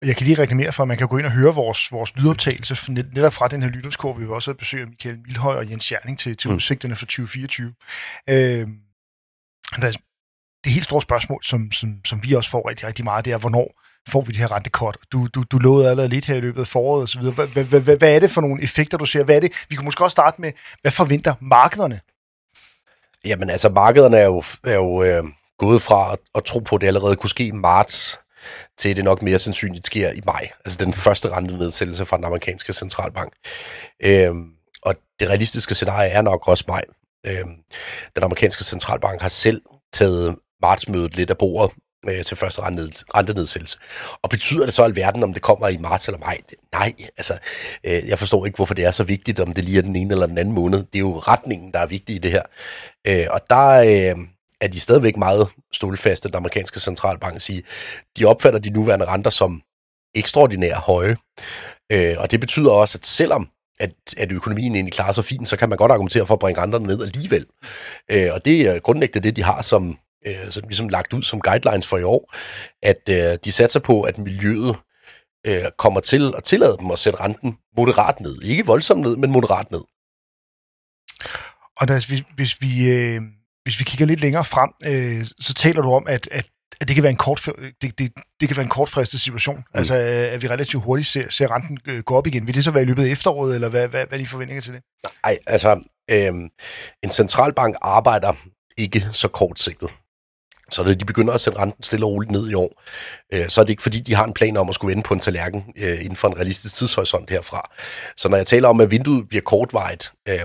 Jeg 0.06 0.16
kan 0.16 0.26
lige 0.28 0.42
reklamere 0.42 0.72
for, 0.72 0.84
at 0.84 0.88
man 0.88 0.98
kan 0.98 1.08
gå 1.08 1.18
ind 1.18 1.26
og 1.26 1.32
høre 1.32 1.56
vores, 1.56 1.92
vores 1.92 2.16
lydoptagelse 2.16 2.92
netop 2.92 3.34
fra 3.34 3.48
den 3.48 3.64
her 3.64 3.70
lytterskår. 3.70 4.14
Vi 4.14 4.26
også 4.26 4.54
besøge 4.54 4.86
Michael 4.86 5.20
Milhøj 5.26 5.56
og 5.56 5.70
Jens 5.70 5.92
Jerning 5.92 6.20
til, 6.20 6.38
til 6.38 6.50
mm. 6.50 6.56
udsigterne 6.56 6.96
for 6.96 7.06
2024. 7.06 7.74
Øh, 8.30 8.68
der 9.82 9.88
er, 9.88 9.92
det 10.64 10.72
helt 10.72 10.86
store 10.86 11.02
spørgsmål, 11.02 11.44
som, 11.44 11.72
som, 11.72 12.06
som 12.06 12.24
vi 12.24 12.34
også 12.34 12.50
får 12.50 12.70
rigtig, 12.70 12.88
rigtig 12.88 13.06
meget, 13.06 13.26
det 13.26 13.34
er, 13.34 13.38
hvornår 13.38 13.82
får 14.10 14.22
vi 14.22 14.32
det 14.32 14.40
her 14.40 14.52
rentekort? 14.52 14.98
Du, 15.12 15.28
du, 15.28 15.44
du 15.44 15.58
lovede 15.58 15.90
allerede 15.90 16.10
lidt 16.10 16.26
her 16.26 16.36
i 16.36 16.40
løbet 16.40 16.62
af 16.62 16.68
foråret 16.68 17.04
osv. 17.04 17.22
Hvad, 17.22 17.48
hvad, 17.48 17.82
hvad, 17.82 17.98
hvad 17.98 18.16
er 18.16 18.20
det 18.20 18.32
for 18.32 18.42
nogle 18.42 18.64
effekter, 18.64 18.98
du 18.98 19.06
ser? 19.06 19.24
Hvad 19.24 19.36
er 19.36 19.40
det? 19.40 19.52
Vi 19.70 19.76
kan 19.76 19.86
måske 19.86 20.04
også 20.04 20.16
starte 20.16 20.42
med, 20.42 20.52
hvad 20.82 20.92
forventer 20.92 21.34
markederne? 21.42 22.00
Jamen 23.26 23.50
altså, 23.50 23.70
markederne 23.70 24.18
er 24.18 24.26
jo, 24.26 24.44
er 24.64 24.76
jo 24.76 25.04
øh, 25.04 25.24
gået 25.58 25.82
fra 25.82 26.14
at, 26.14 26.20
at 26.36 26.44
tro 26.44 26.60
på, 26.60 26.76
at 26.76 26.82
det 26.82 26.88
allerede 26.88 27.16
kunne 27.16 27.30
ske 27.30 27.46
i 27.46 27.52
marts 27.52 28.20
til 28.78 28.95
det 28.95 29.04
nok 29.04 29.22
mere 29.22 29.40
sandsynligt 29.40 29.86
sker 29.86 30.12
i 30.12 30.22
maj. 30.25 30.50
Altså 30.66 30.86
den 30.86 30.94
første 30.94 31.30
rentenedsættelse 31.30 32.06
fra 32.06 32.18
den 32.18 32.25
amerikanske 32.25 32.74
centralbank. 32.74 33.34
Øhm, 34.04 34.50
og 34.81 34.95
det 35.19 35.30
realistiske 35.30 35.75
scenarie 35.75 36.10
er 36.10 36.22
nok 36.22 36.48
også 36.48 36.63
maj. 36.68 36.84
Øhm, 37.25 37.56
den 38.16 38.24
amerikanske 38.24 38.63
centralbank 38.63 39.22
har 39.22 39.30
selv 39.30 39.62
taget 39.94 40.36
martsmødet 40.62 41.16
lidt 41.16 41.30
af 41.30 41.38
bordet 41.38 41.72
øh, 42.10 42.24
til 42.24 42.38
første 42.38 42.62
rentenedsættelse. 43.16 43.78
Og 44.22 44.30
betyder 44.30 44.66
det 44.66 44.74
så 44.74 44.84
alverden, 44.84 45.24
om 45.24 45.34
det 45.34 45.42
kommer 45.42 45.68
i 45.68 45.78
marts 45.78 46.07
eller 46.07 46.19
maj? 46.19 46.38
Nej, 46.72 46.94
altså, 47.18 47.38
øh, 47.84 48.07
jeg 48.07 48.19
forstår 48.19 48.46
ikke, 48.46 48.56
hvorfor 48.56 48.74
det 48.74 48.86
er 48.86 48.92
så 48.92 49.04
vigtigt, 49.04 49.39
om 49.39 49.54
det 49.54 49.63
lige 49.63 49.78
er 49.78 49.81
den 49.81 49.96
ene 49.96 50.13
eller 50.13 50.25
den 50.25 50.38
anden 50.38 50.54
måned. 50.54 50.80
Det 50.80 50.96
er 50.96 51.00
jo 51.00 51.19
retningen, 51.19 51.72
der 51.72 51.80
er 51.80 51.86
vigtig 51.86 52.16
i 52.16 52.19
det 52.19 52.31
her. 52.31 52.44
Øh, 53.07 53.28
og 53.30 53.42
der, 53.50 53.69
øh, 53.69 54.25
er 54.63 54.68
de 54.68 54.80
stadigvæk 54.80 55.18
meget 55.18 55.48
stålfaste, 55.74 56.30
den 56.30 56.36
amerikanske 56.36 56.80
centralbank 56.80 57.42
sige. 57.42 57.63
De 58.18 58.25
opfatter 58.25 58.60
de 58.60 58.69
nuværende 58.69 59.06
renter 59.06 59.31
som 59.31 59.62
ekstraordinært 60.15 60.77
høje. 60.77 61.18
Øh, 61.92 62.15
og 62.18 62.31
det 62.31 62.39
betyder 62.39 62.71
også, 62.71 62.98
at 62.98 63.06
selvom 63.06 63.50
at, 63.80 63.94
at 64.18 64.31
økonomien 64.31 64.75
egentlig 64.75 64.94
klarer 64.94 65.12
sig 65.12 65.25
fint, 65.25 65.48
så 65.48 65.57
kan 65.57 65.69
man 65.69 65.77
godt 65.77 65.92
argumentere 65.92 66.25
for 66.25 66.33
at 66.33 66.39
bringe 66.39 66.62
renterne 66.62 66.88
ned 66.88 67.01
alligevel. 67.01 67.45
Øh, 68.12 68.30
og 68.33 68.45
det 68.45 68.62
er 68.62 68.80
grundlæggende 68.80 69.27
det, 69.27 69.36
de 69.36 69.44
har 69.44 69.62
som, 69.62 69.98
øh, 70.25 70.51
som 70.51 70.63
ligesom 70.68 70.89
lagt 70.89 71.13
ud 71.13 71.24
som 71.24 71.42
guidelines 71.42 71.88
for 71.88 71.98
i 71.98 72.04
år, 72.04 72.33
at 72.81 73.10
øh, 73.10 73.38
de 73.45 73.51
satser 73.51 73.80
på, 73.80 74.01
at 74.01 74.18
miljøet 74.18 74.75
øh, 75.48 75.65
kommer 75.77 76.00
til 76.00 76.34
at 76.38 76.43
tillade 76.43 76.77
dem 76.79 76.91
at 76.91 77.00
sætte 77.00 77.20
renten 77.20 77.58
moderat 77.77 78.20
ned. 78.20 78.41
Ikke 78.41 78.65
voldsomt 78.65 79.01
ned, 79.01 79.15
men 79.15 79.32
moderat 79.32 79.72
ned. 79.72 79.82
Og 81.77 81.88
der, 81.88 82.08
hvis, 82.08 82.24
hvis 82.36 82.62
vi... 82.62 82.91
Øh 82.91 83.22
hvis 83.63 83.79
vi 83.79 83.84
kigger 83.84 84.05
lidt 84.05 84.22
længere 84.22 84.43
frem, 84.43 84.70
øh, 84.86 85.25
så 85.39 85.53
taler 85.53 85.82
du 85.82 85.91
om, 85.91 86.08
at, 86.08 86.29
at, 86.32 86.46
at 86.82 86.88
det 86.88 86.96
kan 86.96 87.03
være 87.03 87.10
en 87.10 87.17
kort, 87.17 87.50
det, 87.82 88.00
det, 88.00 88.12
det 88.39 88.48
kan 88.48 88.58
være 88.58 88.63
en 88.63 88.70
kortfristet 88.70 89.22
situation. 89.22 89.58
Mm. 89.58 89.63
Altså, 89.74 89.93
at 89.96 90.41
vi 90.41 90.48
relativt 90.48 90.84
hurtigt 90.84 91.08
ser, 91.08 91.29
ser 91.29 91.51
renten 91.51 91.77
øh, 91.88 92.00
gå 92.00 92.15
op 92.15 92.27
igen. 92.27 92.48
Vil 92.48 92.55
det 92.55 92.63
så 92.63 92.72
være 92.72 92.84
i 92.84 92.86
løbet 92.86 93.05
af 93.05 93.10
efteråret, 93.10 93.55
eller 93.55 93.70
hvad, 93.70 93.88
hvad, 93.88 94.05
hvad 94.05 94.20
er 94.20 94.24
de 94.24 94.27
forventninger 94.27 94.62
til 94.62 94.74
det? 94.74 94.82
Nej, 95.24 95.38
altså, 95.48 95.79
øh, 96.12 96.34
en 97.03 97.10
centralbank 97.12 97.75
arbejder 97.82 98.34
ikke 98.77 99.08
så 99.12 99.27
kortsigtet. 99.27 99.89
Så 100.72 100.84
når 100.84 100.93
de 100.93 101.05
begynder 101.05 101.34
at 101.34 101.41
sætte 101.41 101.60
renten 101.60 101.84
stille 101.84 102.05
og 102.05 102.12
roligt 102.12 102.32
ned 102.32 102.50
i 102.50 102.53
år, 102.53 102.82
øh, 103.34 103.50
så 103.50 103.62
er 103.62 103.65
det 103.65 103.70
ikke 103.70 103.84
fordi, 103.84 104.00
de 104.00 104.15
har 104.15 104.25
en 104.25 104.34
plan 104.34 104.58
om 104.58 104.70
at 104.70 104.75
skulle 104.75 104.91
vende 104.91 105.03
på 105.03 105.13
en 105.13 105.20
tallerken 105.20 105.63
øh, 105.77 106.00
inden 106.00 106.15
for 106.15 106.27
en 106.27 106.38
realistisk 106.38 106.75
tidshorisont 106.75 107.29
herfra. 107.29 107.70
Så 108.17 108.29
når 108.29 108.38
jeg 108.38 108.48
taler 108.48 108.67
om, 108.70 108.82
at 108.82 108.91
vinduet 108.91 109.29
bliver 109.29 109.41
kortvejet, 109.41 110.12
øh, 110.29 110.39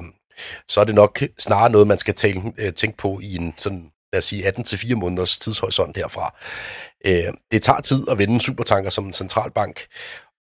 så 0.68 0.80
er 0.80 0.84
det 0.84 0.94
nok 0.94 1.22
snarere 1.38 1.70
noget, 1.70 1.86
man 1.86 1.98
skal 1.98 2.14
tænke, 2.14 2.52
øh, 2.58 2.72
tænke 2.72 2.96
på 2.96 3.20
i 3.22 3.36
en 3.36 3.54
sådan, 3.56 3.90
lad 4.12 4.18
os 4.18 4.24
sige, 4.24 4.48
18-4 4.48 4.94
måneders 4.94 5.38
tidshorisont 5.38 5.96
herfra. 5.96 6.34
Øh, 7.06 7.32
det 7.50 7.62
tager 7.62 7.80
tid 7.80 8.04
at 8.10 8.18
vende 8.18 8.34
en 8.34 8.40
supertanker 8.40 8.90
som 8.90 9.06
en 9.06 9.12
centralbank, 9.12 9.86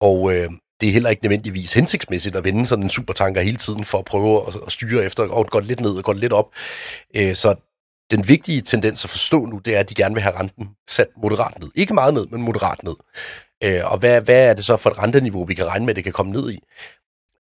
og 0.02 0.34
øh, 0.34 0.50
det 0.82 0.90
er 0.90 0.94
heller 0.94 1.10
ikke 1.10 1.24
nødvendigvis 1.24 1.74
hensigtsmæssigt 1.74 2.36
at 2.36 2.44
vende 2.44 2.66
sådan 2.66 2.84
en 2.84 2.90
supertanker 2.90 3.42
hele 3.42 3.58
tiden 3.58 3.86
for 3.86 3.98
at 3.98 4.06
prøve 4.06 4.48
at, 4.48 4.56
at 4.66 4.72
styre 4.72 5.06
efter, 5.06 5.24
og 5.30 5.48
gå 5.48 5.60
lidt 5.60 5.80
ned 5.80 5.92
og 5.98 6.04
gå 6.04 6.14
lidt 6.14 6.34
op. 6.34 6.52
Øh, 7.16 7.36
så 7.36 7.56
den 8.12 8.28
vigtige 8.28 8.62
tendens 8.62 9.04
at 9.04 9.10
forstå 9.10 9.46
nu, 9.46 9.58
det 9.58 9.76
er, 9.76 9.80
at 9.80 9.90
de 9.90 9.96
gerne 9.96 10.16
vil 10.16 10.24
have 10.24 10.40
renten 10.40 10.70
sat 10.90 11.08
moderat 11.22 11.60
ned. 11.60 11.70
Ikke 11.76 11.94
meget 11.94 12.14
ned, 12.14 12.28
men 12.28 12.42
moderat 12.42 12.84
ned. 12.84 12.96
Øh, 13.64 13.92
og 13.92 13.98
hvad, 13.98 14.22
hvad 14.22 14.50
er 14.50 14.54
det 14.54 14.66
så 14.66 14.78
for 14.78 14.90
et 14.90 15.04
renteniveau, 15.04 15.46
vi 15.46 15.54
kan 15.54 15.66
regne 15.66 15.86
med, 15.86 15.92
at 15.92 15.96
det 15.96 16.04
kan 16.04 16.14
komme 16.14 16.32
ned 16.32 16.52
i? 16.52 16.60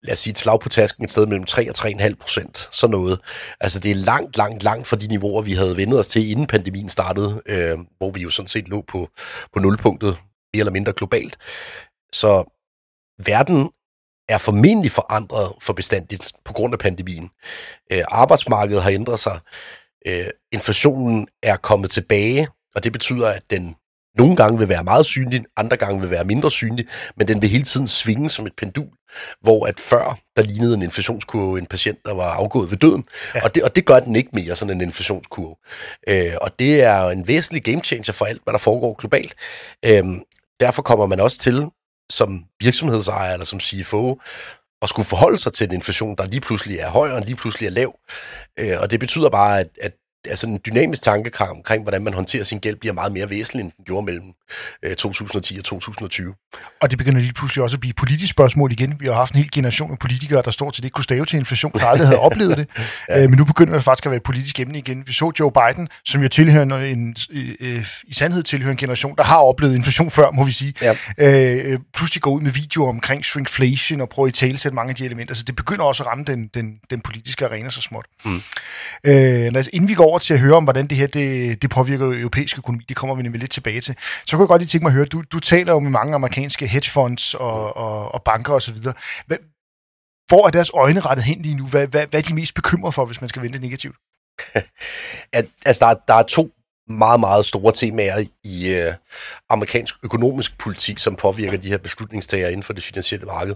Lad 0.05 0.13
os 0.13 0.19
sige, 0.19 0.31
et 0.31 0.39
slag 0.39 0.61
på 0.61 0.69
tasken 0.69 1.05
et 1.05 1.11
sted 1.11 1.27
mellem 1.27 1.45
3 1.45 1.71
og 1.71 1.77
3,5 1.77 2.15
procent, 2.15 2.69
sådan 2.73 2.91
noget. 2.91 3.21
Altså 3.61 3.81
det 3.81 3.91
er 3.91 3.95
langt, 3.95 4.37
langt, 4.37 4.63
langt 4.63 4.87
fra 4.87 4.97
de 4.97 5.07
niveauer, 5.07 5.43
vi 5.43 5.53
havde 5.53 5.77
vendet 5.77 5.99
os 5.99 6.09
til, 6.09 6.31
inden 6.31 6.47
pandemien 6.47 6.89
startede, 6.89 7.43
øh, 7.47 7.79
hvor 7.99 8.11
vi 8.11 8.21
jo 8.21 8.31
sådan 8.31 8.49
set 8.49 8.69
lå 8.69 8.85
på, 8.89 9.09
på 9.53 9.59
nulpunktet, 9.59 10.17
mere 10.55 10.61
eller 10.61 10.73
mindre 10.73 10.93
globalt. 10.93 11.39
Så 12.13 12.45
verden 13.27 13.71
er 14.29 14.39
formentlig 14.39 14.93
forandret 14.93 15.53
for 15.61 15.73
bestandigt 15.73 16.33
på 16.45 16.53
grund 16.53 16.75
af 16.75 16.79
pandemien. 16.79 17.31
Øh, 17.93 18.05
arbejdsmarkedet 18.09 18.83
har 18.83 18.91
ændret 18.91 19.21
sig. 19.21 19.39
Øh, 20.07 20.27
inflationen 20.53 21.29
er 21.43 21.57
kommet 21.57 21.91
tilbage, 21.91 22.49
og 22.75 22.85
det 22.85 22.93
betyder, 22.93 23.29
at 23.29 23.43
den 23.51 23.77
nogle 24.19 24.37
gange 24.37 24.59
vil 24.59 24.69
være 24.69 24.85
meget 24.85 25.07
synlig, 25.07 25.45
andre 25.57 25.77
gange 25.77 26.01
vil 26.01 26.11
være 26.11 26.25
mindre 26.25 26.51
synlig, 26.51 26.87
men 27.17 27.29
den 27.29 27.43
vil 27.43 27.51
hele 27.51 27.65
tiden 27.65 27.87
svinge 27.87 28.31
som 28.31 28.47
et 28.47 28.53
pendul, 28.57 28.89
hvor 29.41 29.67
at 29.67 29.81
før, 29.81 30.19
der 30.37 30.43
lignede 30.43 30.75
en 30.75 30.83
inflationskurve 30.83 31.59
en 31.59 31.67
patient, 31.67 31.99
der 32.05 32.15
var 32.15 32.31
afgået 32.33 32.71
ved 32.71 32.77
døden, 32.77 33.05
ja. 33.35 33.45
og, 33.45 33.55
det, 33.55 33.63
og 33.63 33.77
det 33.77 33.87
gør 33.87 34.01
den 34.01 34.17
ikke 34.17 34.31
mere, 34.33 34.57
sådan 34.57 34.75
en 34.75 34.81
inflationskurve. 34.81 35.57
Øh, 36.09 36.33
og 36.41 36.59
det 36.59 36.83
er 36.83 37.09
en 37.09 37.29
væsentlig 37.29 37.63
game 37.63 37.81
changer 37.81 38.13
for 38.13 38.25
alt, 38.25 38.43
hvad 38.45 38.53
der 38.53 38.59
foregår 38.59 38.95
globalt. 38.95 39.35
Øh, 39.85 40.05
derfor 40.61 40.83
kommer 40.83 41.07
man 41.07 41.21
også 41.21 41.39
til, 41.39 41.67
som 42.11 42.45
virksomhedsejer 42.61 43.33
eller 43.33 43.47
som 43.47 43.61
CFO, 43.61 44.21
at 44.83 44.89
skulle 44.89 45.07
forholde 45.07 45.39
sig 45.39 45.53
til 45.53 45.67
en 45.67 45.73
inflation, 45.73 46.17
der 46.17 46.27
lige 46.27 46.41
pludselig 46.41 46.79
er 46.79 46.91
høj 46.91 47.11
og 47.11 47.23
lige 47.23 47.37
pludselig 47.37 47.67
er 47.67 47.71
lav. 47.71 47.99
Øh, 48.59 48.81
og 48.81 48.91
det 48.91 49.01
betyder 49.01 49.31
bare, 49.31 49.61
at, 49.61 49.69
at 49.81 49.93
altså 50.29 50.47
en 50.47 50.61
dynamisk 50.67 51.03
tankekram 51.03 51.57
omkring, 51.57 51.83
hvordan 51.83 52.03
man 52.03 52.15
håndterer 52.15 52.45
sin 52.45 52.59
gæld, 52.59 52.77
bliver 52.77 52.93
meget 52.93 53.13
mere 53.13 53.31
væsentlig, 53.31 53.65
end 53.65 53.73
den 53.77 53.85
gjorde 53.85 54.05
mellem 54.05 54.35
2010 54.99 55.59
og 55.59 55.65
2020. 55.65 56.35
Og 56.83 56.91
det 56.91 56.99
begynder 56.99 57.21
lige 57.21 57.33
pludselig 57.33 57.63
også 57.65 57.77
at 57.77 57.81
blive 57.81 57.91
et 57.91 57.97
politisk 57.97 58.31
spørgsmål 58.31 58.73
igen. 58.73 58.97
Vi 59.01 59.07
har 59.07 59.15
haft 59.15 59.33
en 59.33 59.39
hel 59.39 59.51
generation 59.51 59.93
af 59.93 59.99
politikere, 59.99 60.43
der 60.45 60.51
står 60.51 60.71
til 60.71 60.83
det 60.83 60.87
ikke 60.87 60.95
kunne 60.95 61.05
stave 61.05 61.25
til 61.25 61.39
inflation, 61.39 61.73
der 61.73 61.87
aldrig 61.87 62.09
havde 62.09 62.21
oplevet 62.29 62.57
det. 62.57 62.69
ja. 63.09 63.23
øh, 63.23 63.31
men 63.31 63.39
nu 63.39 63.45
begynder 63.45 63.75
det 63.75 63.85
faktisk 63.85 64.07
at 64.07 64.11
være 64.11 64.17
et 64.17 64.23
politisk 64.23 64.61
emne 64.61 64.79
igen. 64.79 65.03
Vi 65.07 65.13
så 65.13 65.33
Joe 65.41 65.53
Biden, 65.53 65.89
som 66.05 66.23
jo 66.23 66.29
tilhører 66.29 66.63
en, 66.63 67.17
øh, 67.61 67.87
i 68.05 68.15
sandhed 68.15 68.43
tilhører 68.43 68.71
en 68.71 68.77
generation, 68.77 69.17
der 69.17 69.25
har 69.25 69.37
oplevet 69.37 69.75
inflation 69.75 70.11
før, 70.11 70.31
må 70.31 70.45
vi 70.45 70.53
sige. 70.53 70.75
Ja. 70.83 70.95
Øh, 71.19 71.79
pludselig 71.95 72.23
går 72.23 72.31
ud 72.31 72.41
med 72.41 72.51
videoer 72.51 72.89
omkring 72.89 73.25
shrinkflation 73.25 74.01
og 74.01 74.09
prøver 74.09 74.29
at 74.29 74.35
talesætte 74.35 74.77
mange 74.77 74.91
af 74.91 74.97
de 74.97 75.05
elementer. 75.05 75.35
Så 75.35 75.43
det 75.43 75.57
begynder 75.57 75.85
også 75.85 76.03
at 76.03 76.07
ramme 76.07 76.25
den, 76.25 76.51
den, 76.55 76.79
den 76.91 77.01
politiske 77.01 77.45
arena 77.45 77.71
så 77.71 77.81
småt. 77.81 78.07
Mm. 78.25 78.43
Øh, 79.05 79.13
altså, 79.55 79.71
inden 79.73 79.89
vi 79.89 79.95
går 79.95 80.05
over 80.05 80.19
til 80.19 80.35
at 80.35 80.41
høre 80.41 80.55
om, 80.55 80.65
hvordan 80.65 80.87
det 80.87 80.99
her 80.99 81.07
det, 81.07 81.63
det 81.63 81.71
påvirker 81.71 82.07
europæisk 82.07 82.59
økonomi, 82.59 82.85
det 82.89 82.97
kommer 82.97 83.15
vi 83.17 83.23
nemlig 83.23 83.41
lidt 83.41 83.51
tilbage 83.51 83.81
til, 83.81 83.95
så 84.27 84.37
kunne 84.47 84.55
jeg 84.55 84.59
godt 84.59 84.63
lige 84.63 84.69
tænke 84.69 84.85
mig 84.85 84.91
at 84.91 84.95
høre, 84.95 85.05
du, 85.05 85.23
du 85.33 85.41
taler 85.41 85.73
jo 85.73 85.79
med 85.79 85.91
mange 85.91 86.15
amerikanske 86.15 86.67
hedgefonds 86.67 87.35
og, 87.35 87.77
og, 87.77 88.15
og 88.15 88.23
banker 88.23 88.53
osv. 88.55 88.77
Hvor 90.29 90.47
er 90.47 90.51
deres 90.51 90.71
øjne 90.75 91.01
rettet 91.01 91.25
hen 91.25 91.43
lige 91.43 91.55
nu? 91.55 91.67
Hvad, 91.67 91.87
hvad, 91.87 92.07
hvad 92.07 92.21
er 92.21 92.29
de 92.29 92.35
mest 92.35 92.55
bekymrede 92.55 92.93
for, 92.93 93.05
hvis 93.05 93.21
man 93.21 93.29
skal 93.29 93.43
vente 93.43 93.59
negativt? 93.59 93.97
at, 95.39 95.47
altså, 95.67 95.87
der, 95.87 95.95
der 96.09 96.15
er 96.15 96.23
to 96.23 96.51
meget, 96.89 97.21
meget 97.21 97.47
store 97.47 97.73
temaer 97.73 98.25
i 98.45 98.69
øh, 98.75 98.95
amerikansk 99.49 99.95
økonomisk 100.03 100.59
politik, 100.59 100.99
som 100.99 101.17
påvirker 101.17 101.57
de 101.57 101.69
her 101.69 101.79
beslutningstagere 101.79 102.53
inden 102.53 102.63
for 102.63 102.73
det 102.73 102.83
finansielle 102.83 103.27
marked. 103.27 103.55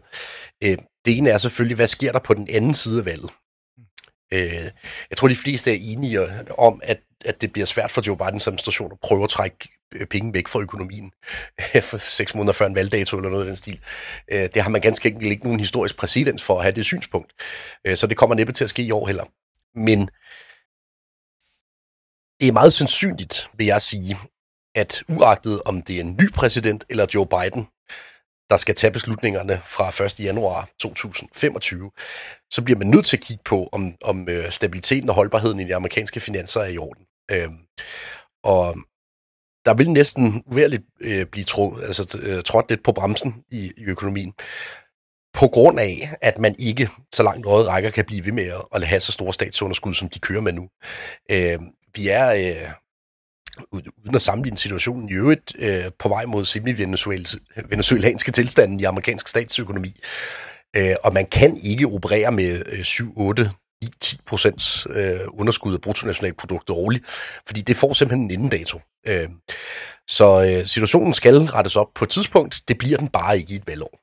Øh, 0.65 0.77
det 1.05 1.19
ene 1.19 1.31
er 1.31 1.39
selvfølgelig, 1.39 1.77
hvad 1.77 1.87
sker 1.87 2.13
der 2.13 2.19
på 2.19 2.35
den 2.35 2.49
anden 2.51 2.75
side 2.75 2.99
af 2.99 3.05
valget? 3.05 3.31
Øh, 4.33 4.71
jeg 5.11 5.17
tror, 5.17 5.29
de 5.29 5.37
fleste 5.37 5.71
er 5.71 5.79
enige 5.81 6.21
om, 6.59 6.81
at, 6.85 7.01
at 7.25 7.41
det 7.41 7.53
bliver 7.53 7.67
svært 7.67 7.91
for 7.91 8.03
Joe 8.07 8.17
Bidens 8.17 8.47
administration 8.47 8.93
at 8.93 9.01
prøve 9.01 9.25
at 9.25 9.31
trække 9.31 9.78
Øh, 9.95 10.07
penge 10.07 10.35
væk 10.35 10.49
fra 10.49 10.61
økonomien 10.61 11.13
for 11.91 11.99
seks 11.99 12.35
måneder 12.35 12.53
før 12.53 12.67
en 12.67 12.75
valgdato 12.75 13.17
eller 13.17 13.31
noget 13.31 13.43
af 13.43 13.47
den 13.47 13.57
stil. 13.57 13.81
Øh, 14.33 14.49
det 14.55 14.63
har 14.63 14.71
man 14.71 14.81
ganske 14.81 15.09
enkelt 15.09 15.31
ikke 15.31 15.45
nogen 15.45 15.61
historisk 15.61 15.97
præcedens 15.97 16.43
for 16.43 16.57
at 16.57 16.63
have 16.63 16.73
det 16.73 16.85
synspunkt. 16.85 17.33
Øh, 17.85 17.97
så 17.97 18.07
det 18.07 18.17
kommer 18.17 18.37
næppe 18.37 18.53
til 18.53 18.65
at 18.65 18.71
ske 18.71 18.83
i 18.83 18.91
år 18.91 19.07
heller. 19.07 19.25
Men 19.75 20.01
det 22.41 22.49
er 22.49 22.53
meget 22.53 22.73
sandsynligt, 22.73 23.51
vil 23.55 23.67
jeg 23.67 23.83
sige, 23.83 24.19
at 24.75 25.03
uagtet 25.09 25.63
om 25.63 25.83
det 25.83 25.97
er 25.97 26.01
en 26.01 26.17
ny 26.21 26.33
præsident 26.33 26.85
eller 26.89 27.07
Joe 27.15 27.27
Biden, 27.27 27.67
der 28.51 28.57
skal 28.57 28.75
tage 28.75 28.91
beslutningerne 28.93 29.63
fra 29.65 30.05
1. 30.05 30.21
januar 30.21 30.69
2025, 30.81 31.91
så 32.51 32.63
bliver 32.63 32.79
man 32.79 32.87
nødt 32.87 33.07
til 33.07 33.17
at 33.17 33.23
kigge 33.23 33.43
på, 33.45 33.69
om, 33.73 33.95
om 34.03 34.29
stabiliteten 34.51 35.09
og 35.09 35.15
holdbarheden 35.15 35.61
i 35.61 35.65
de 35.65 35.75
amerikanske 35.75 36.21
finanser 36.21 36.61
er 36.61 36.69
i 36.69 36.79
orden. 36.79 37.05
Øhm, 37.31 37.59
og 38.43 38.77
der 39.69 39.75
vil 39.75 39.91
næsten 39.91 40.43
uværligt 40.47 40.83
øh, 41.01 41.27
blive 41.27 41.45
tro, 41.45 41.77
altså, 41.77 42.19
øh, 42.23 42.43
trådt 42.43 42.71
lidt 42.71 42.83
på 42.83 42.93
bremsen 42.93 43.35
i, 43.51 43.73
i 43.77 43.85
økonomien, 43.85 44.33
på 45.35 45.49
grund 45.49 45.81
af, 45.81 46.13
at 46.23 46.39
man 46.39 46.55
ikke 46.59 46.89
så 47.13 47.23
langt 47.23 47.47
øjet 47.47 47.69
rækker 47.69 47.91
kan 47.91 48.05
blive 48.05 48.25
ved 48.25 48.33
med 48.33 48.51
at, 48.75 48.87
have 48.87 49.01
så 49.01 49.13
store 49.13 49.35
statsunderskud, 49.35 49.95
som 49.95 50.09
de 50.09 50.19
kører 50.19 50.41
med 50.41 50.53
nu. 50.53 50.69
Øh, 51.31 51.59
vi 51.95 52.09
er, 52.09 52.29
øh, 52.33 52.71
uden 53.73 54.15
at 54.15 54.23
sammenligne 54.23 54.59
situationen 54.59 55.09
i 55.09 55.13
øvrigt, 55.13 55.53
øh, 55.59 55.85
på 55.99 56.09
vej 56.09 56.25
mod 56.25 56.45
semi-venezuelanske 56.45 58.33
tilstanden 58.33 58.81
i 58.81 58.85
amerikansk 58.85 59.29
statsøkonomi. 59.29 59.93
Øh, 60.77 60.95
og 61.05 61.13
man 61.13 61.27
kan 61.27 61.57
ikke 61.57 61.87
operere 61.87 62.33
med 62.33 62.63
øh, 62.67 62.85
7, 62.85 63.19
9, 63.83 63.89
10 64.01 64.19
procents 64.27 64.87
øh, 64.91 65.21
underskud 65.29 65.75
af 65.75 65.81
bruttonationalproduktet 65.81 66.77
årligt, 66.77 67.05
fordi 67.47 67.61
det 67.61 67.77
får 67.77 67.93
simpelthen 67.93 68.25
en 68.25 68.31
indendato. 68.31 68.81
Øh, 69.07 69.29
så 70.09 70.45
øh, 70.45 70.67
situationen 70.67 71.15
skal 71.15 71.37
rettes 71.37 71.77
op 71.77 71.89
på 71.95 72.05
et 72.05 72.11
tidspunkt, 72.11 72.63
det 72.69 72.79
bliver 72.79 72.99
den 72.99 73.09
bare 73.09 73.39
ikke 73.39 73.53
i 73.53 73.57
et 73.57 73.67
valgår. 73.67 74.01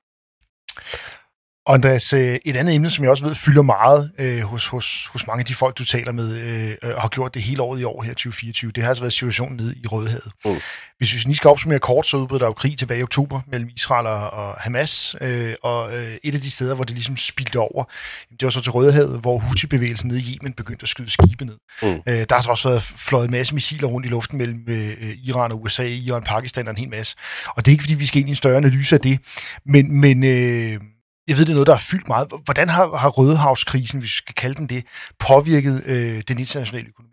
Og 1.65 1.74
Andreas, 1.74 2.13
øh, 2.13 2.39
et 2.45 2.55
andet 2.57 2.75
emne, 2.75 2.89
som 2.89 3.03
jeg 3.03 3.12
også 3.12 3.25
ved 3.25 3.36
fylder 3.36 3.62
meget 3.62 4.12
øh, 4.19 4.41
hos, 4.41 4.67
hos, 4.67 5.10
hos 5.13 5.27
mange 5.27 5.39
af 5.39 5.45
de 5.45 5.55
folk, 5.55 5.77
du 5.77 5.86
taler 5.86 6.12
med, 6.12 6.38
øh, 6.38 6.95
og 6.95 7.01
har 7.01 7.10
gjort 7.10 7.34
det 7.34 7.41
hele 7.41 7.62
året 7.62 7.79
i 7.79 7.84
år 7.84 8.03
her 8.03 8.12
2024, 8.12 8.72
det 8.72 8.84
har 8.84 8.89
altså 8.89 9.03
været 9.03 9.13
situationen 9.13 9.57
nede 9.57 9.75
i 9.84 9.88
Rødehavet. 9.88 10.31
Mm. 10.45 10.55
Hvis 10.98 11.13
vi 11.13 11.19
lige 11.19 11.36
skal 11.36 11.50
opsummere 11.50 11.79
kort, 11.79 12.05
så 12.05 12.17
udbrød 12.17 12.39
der 12.39 12.45
jo 12.45 12.53
krig 12.53 12.77
tilbage 12.77 13.00
i 13.00 13.03
oktober 13.03 13.41
mellem 13.48 13.69
Israel 13.75 14.07
og, 14.07 14.29
og 14.29 14.53
Hamas, 14.53 15.15
øh, 15.22 15.53
og 15.63 15.98
øh, 15.98 16.17
et 16.24 16.36
af 16.36 16.41
de 16.41 16.51
steder, 16.51 16.75
hvor 16.75 16.84
det 16.84 16.93
ligesom 16.93 17.17
spildte 17.17 17.60
over, 17.60 17.84
det 18.31 18.43
var 18.43 18.50
så 18.50 18.62
til 18.62 18.72
Rødehavet, 18.72 19.19
hvor 19.19 19.39
Houthi-bevægelsen 19.39 20.07
nede 20.07 20.19
i 20.19 20.38
Yemen 20.41 20.53
begyndte 20.53 20.84
at 20.84 20.89
skyde 20.89 21.10
skibe 21.10 21.45
ned. 21.45 21.57
Mm. 21.81 21.88
Øh, 21.88 22.25
der 22.29 22.36
har 22.36 22.41
så 22.41 22.50
også 22.50 22.69
været 22.69 22.81
fløjet 22.81 23.25
en 23.25 23.31
masse 23.31 23.53
missiler 23.53 23.88
rundt 23.88 24.05
i 24.05 24.10
luften 24.10 24.38
mellem 24.38 24.63
øh, 24.67 25.17
Iran 25.24 25.51
og 25.51 25.62
USA, 25.62 25.88
Iran, 25.88 26.24
Pakistan 26.24 26.67
og 26.67 26.72
en 26.72 26.77
hel 26.77 26.89
masse. 26.89 27.15
Og 27.48 27.65
det 27.65 27.72
er 27.72 27.74
ikke, 27.74 27.84
fordi 27.84 27.93
vi 27.93 28.05
skal 28.05 28.19
ind 28.19 28.29
i 28.29 28.31
en 28.31 28.36
større 28.36 28.57
analyse 28.57 28.95
af 28.95 29.01
det, 29.01 29.19
men, 29.65 30.01
men 30.01 30.24
øh, 30.24 30.79
jeg 31.27 31.38
ved, 31.38 31.46
det 31.46 31.51
er 31.51 31.53
noget, 31.53 31.67
der 31.67 31.74
har 31.74 31.86
fyldt 31.91 32.08
meget. 32.08 32.27
Hvordan 32.46 32.70
har, 32.70 32.96
har 32.96 33.10
Rødehavskrisen, 33.10 34.00
hvis 34.00 34.12
vi 34.12 34.15
skal 34.15 34.36
kalde 34.36 34.55
den 34.55 34.67
det, 34.67 34.86
påvirket 35.20 35.84
øh, 35.86 36.24
den 36.27 36.39
internationale 36.39 36.88
økonomi? 36.88 37.12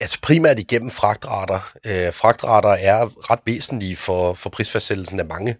Altså 0.00 0.20
primært 0.22 0.58
igennem 0.58 0.90
fragtrater. 0.90 1.72
Øh, 1.86 2.12
fragtrater 2.12 2.68
er 2.68 3.30
ret 3.30 3.40
væsentlige 3.46 3.96
for, 3.96 4.34
for 4.34 4.50
prisfastsættelsen 4.50 5.20
af 5.20 5.26
mange 5.26 5.56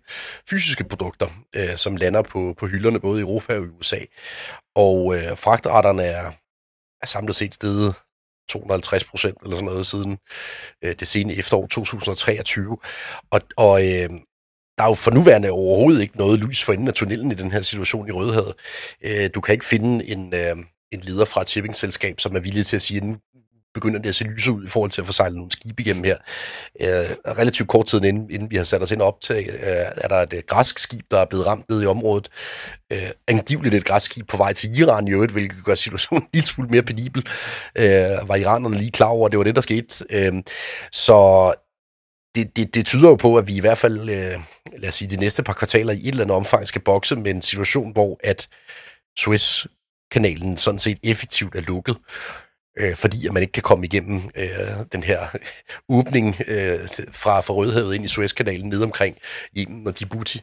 fysiske 0.51 0.85
produkter, 0.85 1.29
øh, 1.55 1.77
som 1.77 1.97
lander 1.97 2.23
på, 2.23 2.55
på 2.59 2.67
hylderne 2.67 3.01
både 3.01 3.21
i 3.21 3.23
Europa 3.23 3.57
og 3.57 3.65
i 3.65 3.69
USA. 3.69 3.99
Og 4.75 5.17
øh, 5.17 5.37
fragtraterne 5.37 6.03
er, 6.03 6.33
er 7.03 7.07
samlet 7.07 7.37
set 7.37 7.55
steget 7.55 7.95
250 8.49 9.05
procent 9.05 9.39
eller 9.43 9.57
sådan 9.57 9.65
noget 9.65 9.87
siden 9.87 10.19
øh, 10.83 10.95
det 11.01 11.09
sene 11.09 11.35
efterår 11.35 11.67
2023. 11.67 12.79
Og, 13.31 13.41
og 13.57 13.87
øh, 13.87 14.11
der 14.79 14.85
er 14.85 14.89
jo 14.89 14.95
for 14.95 15.11
nuværende 15.11 15.51
overhovedet 15.51 16.01
ikke 16.01 16.19
noget 16.19 16.39
lys 16.39 16.65
for 16.65 16.73
enden 16.73 16.89
af 16.89 16.95
tunnelen 16.95 17.31
i 17.31 17.35
den 17.35 17.53
her 17.53 17.63
situation 17.63 18.09
i 18.09 18.13
Rødhavet. 18.13 18.55
Øh, 19.03 19.31
du 19.35 19.41
kan 19.41 19.53
ikke 19.53 19.65
finde 19.65 20.05
en, 20.09 20.35
øh, 20.35 20.57
en 20.93 21.01
leder 21.01 21.25
fra 21.25 21.43
et 21.43 21.49
shippingselskab, 21.49 22.21
som 22.21 22.37
er 22.37 22.41
villig 22.41 22.67
til 22.67 22.77
at 22.77 22.83
sige, 22.83 22.97
at 22.97 23.17
begynder 23.77 24.01
det 24.01 24.09
at 24.09 24.15
se 24.15 24.25
lyse 24.25 24.53
ud 24.53 24.65
i 24.65 24.69
forhold 24.69 24.91
til 24.91 25.01
at 25.01 25.07
få 25.07 25.13
sejlet 25.13 25.37
nogle 25.37 25.53
skibe 25.53 25.83
igennem 25.83 26.05
her. 26.05 26.17
Øh, 26.81 27.37
relativt 27.39 27.69
kort 27.69 27.87
tid 27.87 28.05
inden, 28.05 28.31
inden 28.31 28.51
vi 28.51 28.57
har 28.57 28.65
sat 28.65 28.83
os 28.83 28.91
ind 28.91 29.03
op 29.03 29.21
til, 29.21 29.37
øh, 29.37 29.87
er 29.97 30.09
der 30.09 30.17
et 30.17 30.33
øh, 30.33 30.43
græsk 30.47 30.79
skib, 30.79 31.05
der 31.11 31.19
er 31.19 31.25
blevet 31.25 31.47
ramt 31.47 31.71
ned 31.71 31.83
i 31.83 31.87
området. 31.87 32.29
Øh, 32.93 33.11
angiveligt 33.29 33.75
et 33.75 33.85
græsk 33.85 34.11
skib 34.11 34.29
på 34.29 34.37
vej 34.37 34.53
til 34.53 34.79
Iran 34.81 35.09
i 35.09 35.13
øvrigt, 35.13 35.33
hvilket 35.33 35.65
gør 35.65 35.75
situationen 35.75 36.23
en 36.25 36.29
lille 36.33 36.47
smule 36.47 36.71
mere 36.71 36.83
penibel. 36.83 37.27
Øh, 37.77 38.29
var 38.29 38.37
iranerne 38.37 38.77
lige 38.77 38.91
klar 38.91 39.09
over, 39.09 39.27
at 39.27 39.33
det 39.33 39.39
var 39.39 39.45
det, 39.45 39.55
der 39.55 39.61
skete. 39.61 40.05
Øh, 40.11 40.33
så 40.93 41.53
det, 42.37 42.57
det, 42.57 42.75
det 42.75 42.87
tyder 42.87 43.09
jo 43.09 43.15
på, 43.15 43.37
at 43.37 43.47
vi 43.47 43.57
i 43.57 43.61
hvert 43.61 43.79
fald, 43.79 44.01
øh, 44.01 44.41
lad 44.77 44.89
os 44.89 44.95
sige, 44.95 45.11
de 45.11 45.17
næste 45.17 45.43
par 45.43 45.53
kvartaler 45.53 45.93
i 45.93 46.01
et 46.01 46.07
eller 46.07 46.25
andet 46.25 46.37
omfang 46.37 46.67
skal 46.67 46.81
bokse 46.81 47.17
med 47.17 47.31
en 47.31 47.43
situation, 47.43 47.93
hvor 47.93 48.21
at 48.25 48.49
Suez-kanalen 49.19 50.57
sådan 50.57 50.79
set 50.79 50.99
effektivt 51.03 51.55
er 51.55 51.61
lukket, 51.61 51.97
øh, 52.79 52.97
fordi 52.97 53.27
at 53.27 53.33
man 53.33 53.43
ikke 53.43 53.53
kan 53.53 53.63
komme 53.63 53.85
igennem 53.85 54.31
øh, 54.35 54.51
den 54.93 55.03
her 55.03 55.27
åbning 55.97 56.37
øh, 56.47 56.89
fra, 57.13 57.41
fra 57.41 57.55
Rødhavet 57.55 57.95
ind 57.95 58.05
i 58.05 58.09
Suez-kanalen 58.09 58.69
ned 58.69 58.83
omkring 58.83 59.17
Yemen 59.59 59.87
og 59.87 59.99
Djibouti. 59.99 60.41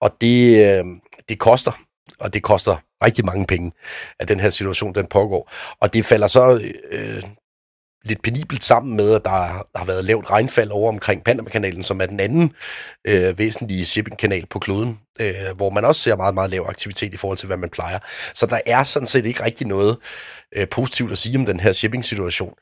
Og 0.00 0.16
det, 0.20 0.66
øh, 0.66 0.84
det 1.28 1.38
koster, 1.38 1.72
og 2.18 2.34
det 2.34 2.42
koster 2.42 2.76
rigtig 3.04 3.24
mange 3.24 3.46
penge, 3.46 3.72
at 4.18 4.28
den 4.28 4.40
her 4.40 4.50
situation 4.50 4.94
den 4.94 5.06
pågår. 5.06 5.52
Og 5.80 5.94
det 5.94 6.04
falder 6.04 6.26
så 6.26 6.72
øh, 6.90 7.22
lidt 8.06 8.22
penibelt 8.22 8.64
sammen 8.64 8.96
med, 8.96 9.14
at 9.14 9.24
der 9.24 9.30
har 9.78 9.84
været 9.84 10.04
lavt 10.04 10.30
regnfald 10.30 10.70
over 10.70 10.88
omkring 10.88 11.24
Panama-kanalen, 11.24 11.84
som 11.84 12.00
er 12.00 12.06
den 12.06 12.20
anden 12.20 12.52
øh, 13.04 13.38
væsentlige 13.38 13.86
shipping-kanal 13.86 14.46
på 14.46 14.58
kloden, 14.58 15.00
øh, 15.20 15.34
hvor 15.56 15.70
man 15.70 15.84
også 15.84 16.00
ser 16.00 16.16
meget, 16.16 16.34
meget 16.34 16.50
lav 16.50 16.66
aktivitet 16.68 17.14
i 17.14 17.16
forhold 17.16 17.38
til, 17.38 17.46
hvad 17.46 17.56
man 17.56 17.70
plejer. 17.70 17.98
Så 18.34 18.46
der 18.46 18.60
er 18.66 18.82
sådan 18.82 19.06
set 19.06 19.26
ikke 19.26 19.44
rigtig 19.44 19.66
noget 19.66 19.96
øh, 20.56 20.68
positivt 20.68 21.12
at 21.12 21.18
sige 21.18 21.38
om 21.38 21.46
den 21.46 21.60
her 21.60 21.72
shipping-situation. 21.72 22.54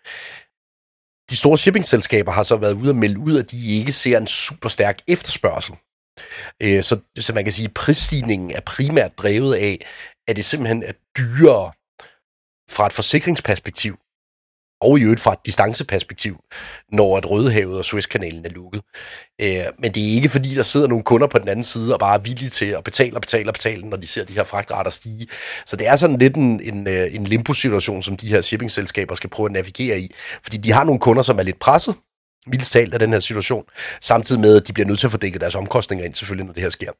De 1.30 1.36
store 1.36 1.58
shipping-selskaber 1.58 2.32
har 2.32 2.42
så 2.42 2.56
været 2.56 2.72
ude 2.72 2.90
og 2.90 2.96
melde 2.96 3.18
ud, 3.18 3.38
at 3.38 3.50
de 3.50 3.78
ikke 3.78 3.92
ser 3.92 4.18
en 4.18 4.26
super 4.26 4.68
stærk 4.68 4.98
efterspørgsel. 5.08 5.74
Øh, 6.62 6.82
så, 6.82 6.98
så 7.18 7.32
man 7.32 7.44
kan 7.44 7.52
sige, 7.52 7.66
at 7.66 7.74
prisstigningen 7.74 8.50
er 8.50 8.60
primært 8.60 9.18
drevet 9.18 9.54
af, 9.54 9.86
at 10.28 10.36
det 10.36 10.44
simpelthen 10.44 10.82
er 10.82 10.92
dyrere 11.16 11.72
fra 12.70 12.86
et 12.86 12.92
forsikringsperspektiv 12.92 13.98
og 14.84 14.98
i 14.98 15.02
øvrigt 15.02 15.20
fra 15.20 15.32
et 15.32 15.38
distanceperspektiv, 15.46 16.36
når 16.92 17.16
at 17.16 17.30
Rødehavet 17.30 17.78
og 17.78 17.84
Suezkanalen 17.84 18.44
er 18.44 18.50
lukket. 18.50 18.82
Øh, 19.40 19.64
men 19.78 19.94
det 19.94 20.02
er 20.02 20.14
ikke 20.14 20.28
fordi, 20.28 20.54
der 20.54 20.62
sidder 20.62 20.88
nogle 20.88 21.04
kunder 21.04 21.26
på 21.26 21.38
den 21.38 21.48
anden 21.48 21.64
side 21.64 21.94
og 21.94 22.00
bare 22.00 22.14
er 22.14 22.18
villige 22.18 22.48
til 22.48 22.66
at 22.66 22.84
betale 22.84 23.16
og 23.16 23.20
betale 23.20 23.50
og 23.50 23.54
betale, 23.54 23.88
når 23.88 23.96
de 23.96 24.06
ser 24.06 24.24
de 24.24 24.32
her 24.32 24.44
fragtrater 24.44 24.90
stige. 24.90 25.26
Så 25.66 25.76
det 25.76 25.86
er 25.86 25.96
sådan 25.96 26.18
lidt 26.18 26.36
en, 26.36 26.60
en, 26.60 26.88
øh, 26.88 27.14
en 27.14 27.24
limbo-situation, 27.24 28.02
som 28.02 28.16
de 28.16 28.28
her 28.28 28.40
shippingselskaber 28.40 29.14
skal 29.14 29.30
prøve 29.30 29.46
at 29.46 29.52
navigere 29.52 29.98
i. 29.98 30.14
Fordi 30.42 30.56
de 30.56 30.72
har 30.72 30.84
nogle 30.84 31.00
kunder, 31.00 31.22
som 31.22 31.38
er 31.38 31.42
lidt 31.42 31.58
presset, 31.58 31.94
mildt 32.46 32.66
talt 32.66 32.94
af 32.94 33.00
den 33.00 33.12
her 33.12 33.20
situation, 33.20 33.64
samtidig 34.00 34.40
med, 34.40 34.56
at 34.56 34.68
de 34.68 34.72
bliver 34.72 34.86
nødt 34.86 34.98
til 34.98 35.06
at 35.06 35.10
få 35.10 35.18
dækket 35.18 35.40
deres 35.40 35.54
omkostninger 35.54 36.06
ind, 36.06 36.14
selvfølgelig, 36.14 36.46
når 36.46 36.52
det 36.52 36.62
her 36.62 36.70
sker. 36.70 36.90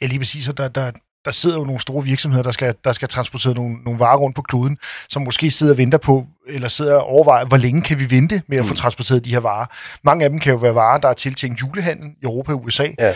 Ja, 0.00 0.06
lige 0.06 0.18
præcis. 0.18 0.48
Og 0.48 0.58
der, 0.58 0.68
der, 0.68 0.90
der 1.24 1.30
sidder 1.30 1.56
jo 1.56 1.64
nogle 1.64 1.80
store 1.80 2.04
virksomheder, 2.04 2.42
der 2.42 2.52
skal, 2.52 2.74
der 2.84 2.92
skal 2.92 3.08
transportere 3.08 3.54
nogle, 3.54 3.76
nogle 3.84 4.00
varer 4.00 4.16
rundt 4.16 4.36
på 4.36 4.42
kloden, 4.42 4.78
som 5.08 5.22
måske 5.22 5.50
sidder 5.50 5.72
og 5.72 5.78
venter 5.78 5.98
på, 5.98 6.26
eller 6.48 6.68
sidder 6.68 6.96
og 6.96 7.06
overvejer, 7.06 7.44
hvor 7.44 7.56
længe 7.56 7.82
kan 7.82 7.98
vi 7.98 8.10
vente 8.10 8.42
med 8.46 8.58
at 8.58 8.66
få 8.66 8.72
mm. 8.72 8.76
transporteret 8.76 9.24
de 9.24 9.30
her 9.30 9.40
varer. 9.40 9.66
Mange 10.02 10.24
af 10.24 10.30
dem 10.30 10.38
kan 10.38 10.52
jo 10.52 10.58
være 10.58 10.74
varer, 10.74 10.98
der 10.98 11.08
er 11.08 11.12
tiltænkt 11.12 11.60
julehandel 11.60 12.06
i 12.06 12.24
Europa 12.24 12.52
og 12.52 12.64
USA. 12.64 12.86
Ja. 12.98 13.10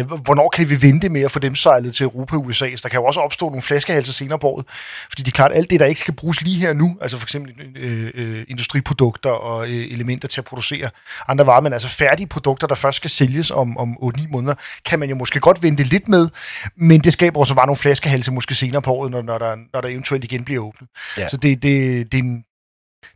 Øh, 0.00 0.10
hvornår 0.10 0.48
kan 0.48 0.70
vi 0.70 0.82
vente 0.82 1.08
med 1.08 1.22
at 1.22 1.30
få 1.30 1.38
dem 1.38 1.54
sejlet 1.54 1.94
til 1.94 2.04
Europa 2.04 2.36
og 2.36 2.46
USA? 2.46 2.76
Så 2.76 2.80
der 2.82 2.88
kan 2.88 3.00
jo 3.00 3.04
også 3.04 3.20
opstå 3.20 3.46
nogle 3.46 3.62
flaskehalser 3.62 4.12
senere 4.12 4.38
på 4.38 4.48
året, 4.48 4.66
fordi 5.08 5.22
det 5.22 5.32
er 5.32 5.36
klart, 5.36 5.52
alt 5.54 5.70
det, 5.70 5.80
der 5.80 5.86
ikke 5.86 6.00
skal 6.00 6.14
bruges 6.14 6.42
lige 6.42 6.60
her 6.60 6.72
nu, 6.72 6.96
altså 7.00 7.18
for 7.18 7.24
eksempel 7.24 7.52
øh, 7.76 8.10
øh, 8.14 8.44
industriprodukter 8.48 9.30
og 9.30 9.66
øh, 9.66 9.92
elementer 9.92 10.28
til 10.28 10.40
at 10.40 10.44
producere 10.44 10.90
andre 11.28 11.46
varer, 11.46 11.60
men 11.60 11.72
altså 11.72 11.88
færdige 11.88 12.26
produkter, 12.26 12.66
der 12.66 12.74
først 12.74 12.96
skal 12.96 13.10
sælges 13.10 13.50
om, 13.50 13.76
om 13.76 13.96
8-9 14.02 14.28
måneder, 14.30 14.54
kan 14.84 14.98
man 14.98 15.08
jo 15.08 15.14
måske 15.14 15.40
godt 15.40 15.62
vente 15.62 15.82
lidt 15.82 16.08
med, 16.08 16.28
men 16.76 17.00
det 17.00 17.12
skaber 17.12 17.40
også 17.40 17.54
bare 17.54 17.66
nogle 17.66 17.76
flaskehalse 17.76 18.32
måske 18.32 18.54
senere 18.54 18.82
på 18.82 18.92
året, 18.92 19.10
når, 19.10 19.22
når, 19.22 19.38
der, 19.38 19.56
når 19.72 19.80
der 19.80 19.88
eventuelt 19.88 20.24
igen 20.24 20.44
bliver 20.44 20.62
åbnet. 20.62 20.88
Ja. 21.18 21.28
Så 21.28 21.36
det, 21.36 21.62
det, 21.62 22.12
det, 22.12 22.18
er 22.18 22.22
en, 22.22 22.44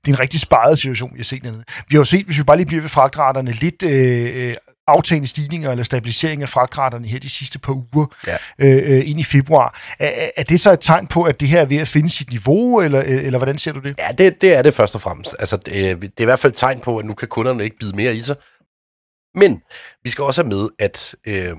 det 0.05 0.11
er 0.11 0.17
en 0.17 0.21
rigtig 0.21 0.41
sparet 0.41 0.79
situation, 0.79 1.11
vi 1.13 1.19
har 1.19 1.25
set 1.25 1.43
dernede. 1.43 1.65
Vi 1.89 1.97
har 1.97 1.99
jo 1.99 2.05
set, 2.05 2.27
hvis 2.27 2.39
vi 2.39 2.43
bare 2.43 2.57
lige 2.57 2.67
bliver 2.67 2.81
ved 2.81 2.89
fragtraterne, 2.89 3.53
lidt 3.53 3.83
øh, 3.83 4.51
øh 4.51 4.57
aftagende 4.89 5.29
stigninger 5.29 5.71
eller 5.71 5.85
stabilisering 5.85 6.43
af 6.43 6.49
fragtraterne 6.49 7.09
her 7.09 7.19
de 7.19 7.29
sidste 7.29 7.59
par 7.59 7.73
uger 7.73 8.07
ja. 8.27 8.37
øh, 8.59 8.97
øh, 8.97 9.11
ind 9.11 9.21
i 9.21 9.25
februar. 9.25 9.81
Er, 9.99 10.31
er 10.37 10.43
det 10.43 10.61
så 10.61 10.73
et 10.73 10.81
tegn 10.81 11.07
på, 11.07 11.23
at 11.23 11.41
det 11.41 11.49
her 11.49 11.61
er 11.61 11.65
ved 11.65 11.77
at 11.77 11.89
finde 11.89 12.11
sit 12.11 12.31
niveau, 12.31 12.81
eller, 12.81 13.01
øh, 13.01 13.25
eller 13.25 13.39
hvordan 13.39 13.59
ser 13.59 13.73
du 13.73 13.81
det? 13.81 13.99
Ja, 13.99 14.09
det, 14.19 14.41
det 14.41 14.57
er 14.57 14.63
det 14.63 14.75
først 14.75 14.95
og 14.95 15.01
fremmest. 15.01 15.37
Altså, 15.39 15.57
det, 15.57 16.03
det 16.03 16.13
er 16.19 16.23
i 16.23 16.25
hvert 16.25 16.39
fald 16.39 16.53
et 16.53 16.59
tegn 16.59 16.81
på, 16.81 16.99
at 16.99 17.05
nu 17.05 17.15
kan 17.15 17.29
kunderne 17.29 17.65
ikke 17.65 17.77
bide 17.79 17.97
mere 17.97 18.15
i 18.15 18.21
sig. 18.21 18.37
Men 19.35 19.63
vi 20.05 20.11
skal 20.11 20.25
også 20.25 20.43
have 20.43 20.49
med, 20.49 20.69
at 20.79 21.15
øh, 21.27 21.57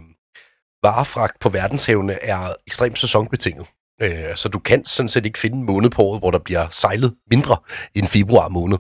varefragt 0.83 1.39
på 1.39 1.49
verdenshavene 1.49 2.23
er 2.23 2.53
ekstremt 2.67 2.99
sæsonbetinget. 2.99 3.67
Øh, 4.01 4.35
så 4.35 4.49
du 4.49 4.59
kan 4.59 4.85
sådan 4.85 5.09
set 5.09 5.25
ikke 5.25 5.39
finde 5.39 5.57
en 5.57 5.63
måned 5.63 5.89
på 5.89 6.01
året, 6.01 6.21
hvor 6.21 6.31
der 6.31 6.39
bliver 6.39 6.67
sejlet 6.71 7.13
mindre 7.31 7.57
end 7.95 8.07
februar 8.07 8.49
måned, 8.49 8.77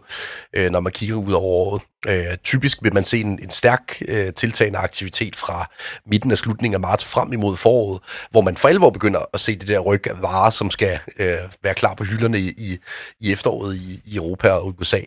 øh, 0.55 0.71
når 0.71 0.79
man 0.79 0.91
kigger 0.91 1.15
ud 1.15 1.31
over 1.31 1.45
året. 1.45 1.81
Øh, 2.07 2.37
typisk 2.43 2.77
vil 2.83 2.93
man 2.93 3.03
se 3.03 3.19
en, 3.19 3.39
en 3.43 3.49
stærk 3.49 4.01
øh, 4.07 4.33
tiltagende 4.33 4.79
aktivitet 4.79 5.35
fra 5.35 5.71
midten 6.05 6.31
af 6.31 6.37
slutningen 6.37 6.73
af 6.73 6.79
marts 6.79 7.05
frem 7.05 7.33
imod 7.33 7.57
foråret, 7.57 8.01
hvor 8.31 8.41
man 8.41 8.57
for 8.57 8.67
alvor 8.67 8.89
begynder 8.89 9.19
at 9.33 9.39
se 9.39 9.55
det 9.55 9.67
der 9.67 9.79
ryg 9.79 10.07
af 10.07 10.21
varer, 10.21 10.49
som 10.49 10.71
skal 10.71 10.99
øh, 11.19 11.37
være 11.63 11.73
klar 11.73 11.93
på 11.93 12.03
hylderne 12.03 12.39
i, 12.39 12.77
i, 13.19 13.31
efteråret 13.31 13.75
i, 13.75 14.01
i 14.05 14.15
Europa 14.15 14.49
og 14.49 14.75
USA. 14.79 14.99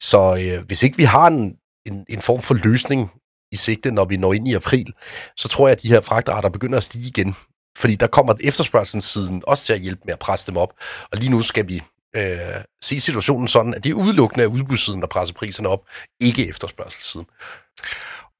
Så 0.00 0.36
øh, 0.36 0.66
hvis 0.66 0.82
ikke 0.82 0.96
vi 0.96 1.04
har 1.04 1.26
en, 1.26 1.56
en, 1.86 2.04
en 2.08 2.22
form 2.22 2.42
for 2.42 2.54
løsning 2.54 3.10
i 3.52 3.56
sigte, 3.56 3.90
når 3.90 4.04
vi 4.04 4.16
når 4.16 4.32
ind 4.32 4.48
i 4.48 4.54
april, 4.54 4.92
så 5.36 5.48
tror 5.48 5.68
jeg, 5.68 5.76
at 5.76 5.82
de 5.82 5.88
her 5.88 6.00
fragtarter 6.00 6.48
begynder 6.48 6.76
at 6.76 6.82
stige 6.82 7.08
igen. 7.08 7.36
Fordi 7.78 7.94
der 7.94 8.06
kommer 8.06 8.34
efterspørgselssiden 8.40 9.42
også 9.46 9.64
til 9.64 9.72
at 9.72 9.80
hjælpe 9.80 10.02
med 10.04 10.12
at 10.12 10.18
presse 10.18 10.46
dem 10.46 10.56
op. 10.56 10.72
Og 11.12 11.18
lige 11.18 11.30
nu 11.30 11.42
skal 11.42 11.68
vi 11.68 11.82
øh, 12.16 12.38
se 12.82 13.00
situationen 13.00 13.48
sådan, 13.48 13.74
at 13.74 13.84
det 13.84 13.90
er 13.90 13.94
udelukkende 13.94 14.44
af 14.44 14.48
udbudssiden, 14.48 15.00
der 15.00 15.06
presser 15.06 15.34
priserne 15.34 15.68
op, 15.68 15.80
ikke 16.20 16.48
efterspørgselssiden. 16.48 17.26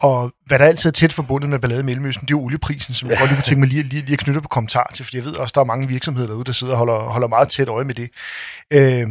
Og 0.01 0.33
hvad 0.47 0.59
der 0.59 0.65
altid 0.65 0.91
er 0.91 0.93
tæt 0.93 1.13
forbundet 1.13 1.51
med 1.51 1.59
ballade 1.59 1.81
i 1.81 1.85
Mellemøsten, 1.85 2.29
det 2.29 2.35
er 2.35 2.39
olieprisen, 2.39 2.95
som 2.95 3.11
jeg 3.11 3.19
godt 3.19 3.31
lige 3.31 3.37
kunne 3.37 3.45
tænke 3.45 3.61
mig 3.61 3.69
lige, 3.69 3.83
lige, 3.83 4.03
lige 4.03 4.13
at 4.13 4.19
knytte 4.19 4.41
på 4.41 4.49
kommentar 4.49 4.91
til, 4.95 5.05
fordi 5.05 5.17
jeg 5.17 5.25
ved 5.25 5.37
også, 5.37 5.53
der 5.55 5.61
er 5.61 5.65
mange 5.65 5.89
virksomheder 5.89 6.29
derude, 6.29 6.45
der 6.45 6.53
sidder 6.53 6.73
og 6.73 6.79
holder, 6.79 6.99
holder 6.99 7.29
meget 7.29 7.49
tæt 7.49 7.69
øje 7.69 7.85
med 7.85 7.95
det. 7.95 8.11
Øh, 8.73 9.07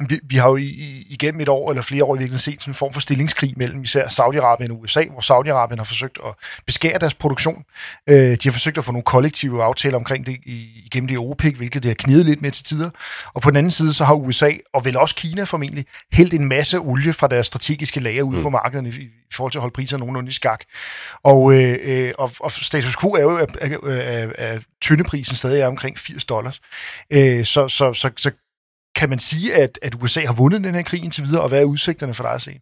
vi, 0.00 0.20
vi 0.22 0.36
har 0.36 0.48
jo 0.48 0.56
i, 0.56 1.06
igennem 1.08 1.40
et 1.40 1.48
år 1.48 1.70
eller 1.70 1.82
flere 1.82 2.04
år 2.04 2.14
i 2.14 2.18
virkeligheden 2.18 2.38
set 2.38 2.60
sådan 2.60 2.70
en 2.70 2.74
form 2.74 2.92
for 2.92 3.00
stillingskrig 3.00 3.54
mellem 3.56 3.82
især 3.82 4.06
Saudi-Arabien 4.06 4.70
og 4.72 4.80
USA, 4.80 5.04
hvor 5.04 5.20
Saudi-Arabien 5.20 5.76
har 5.76 5.84
forsøgt 5.84 6.18
at 6.26 6.34
beskære 6.66 6.98
deres 6.98 7.14
produktion. 7.14 7.64
Øh, 8.08 8.16
de 8.16 8.38
har 8.44 8.50
forsøgt 8.50 8.78
at 8.78 8.84
få 8.84 8.92
nogle 8.92 9.02
kollektive 9.02 9.62
aftaler 9.62 9.96
omkring 9.96 10.26
det 10.26 10.36
igennem 10.84 11.08
det 11.08 11.18
OPEC, 11.18 11.56
hvilket 11.56 11.82
det 11.82 11.88
har 11.88 11.94
knidet 11.94 12.26
lidt 12.26 12.42
med 12.42 12.50
til 12.50 12.64
tider. 12.64 12.90
Og 13.34 13.42
på 13.42 13.50
den 13.50 13.56
anden 13.56 13.70
side, 13.70 13.94
så 13.94 14.04
har 14.04 14.14
USA, 14.14 14.50
og 14.72 14.84
vel 14.84 14.96
også 14.96 15.14
Kina 15.14 15.44
formentlig, 15.44 15.86
hældt 16.12 16.34
en 16.34 16.48
masse 16.48 16.78
olie 16.78 17.12
fra 17.12 17.26
deres 17.26 17.46
strategiske 17.46 18.00
lager 18.00 18.22
ud 18.22 18.36
mm. 18.36 18.42
på 18.42 18.50
markedet 18.50 18.94
i, 18.94 19.00
i 19.00 19.34
forhold 19.34 19.52
til 19.52 19.58
at 19.58 19.60
holde 19.60 19.74
priserne 19.74 20.00
nogenlunde 20.00 20.28
i 20.28 20.32
skak. 20.32 20.60
Og, 21.22 21.54
øh, 21.54 21.78
øh, 21.82 22.12
og, 22.18 22.30
og 22.40 22.52
status 22.52 22.96
quo 22.96 23.10
er 23.10 23.22
jo, 23.22 23.36
at, 23.36 23.56
at, 23.60 23.72
at, 23.84 24.32
at 24.38 24.62
tyndeprisen 24.80 25.36
stadig 25.36 25.60
er 25.60 25.66
omkring 25.66 25.98
80 25.98 26.24
dollars. 26.24 26.60
Øh, 27.12 27.44
så, 27.44 27.68
så, 27.68 27.92
så, 27.92 28.10
så 28.16 28.30
kan 28.96 29.10
man 29.10 29.18
sige, 29.18 29.54
at, 29.54 29.78
at 29.82 29.94
USA 30.02 30.24
har 30.26 30.32
vundet 30.32 30.64
den 30.64 30.74
her 30.74 30.82
krig 30.82 31.04
indtil 31.04 31.24
videre, 31.24 31.42
og 31.42 31.48
hvad 31.48 31.60
er 31.60 31.64
udsigterne 31.64 32.14
for 32.14 32.24
dig 32.24 32.32
at 32.32 32.42
se? 32.42 32.60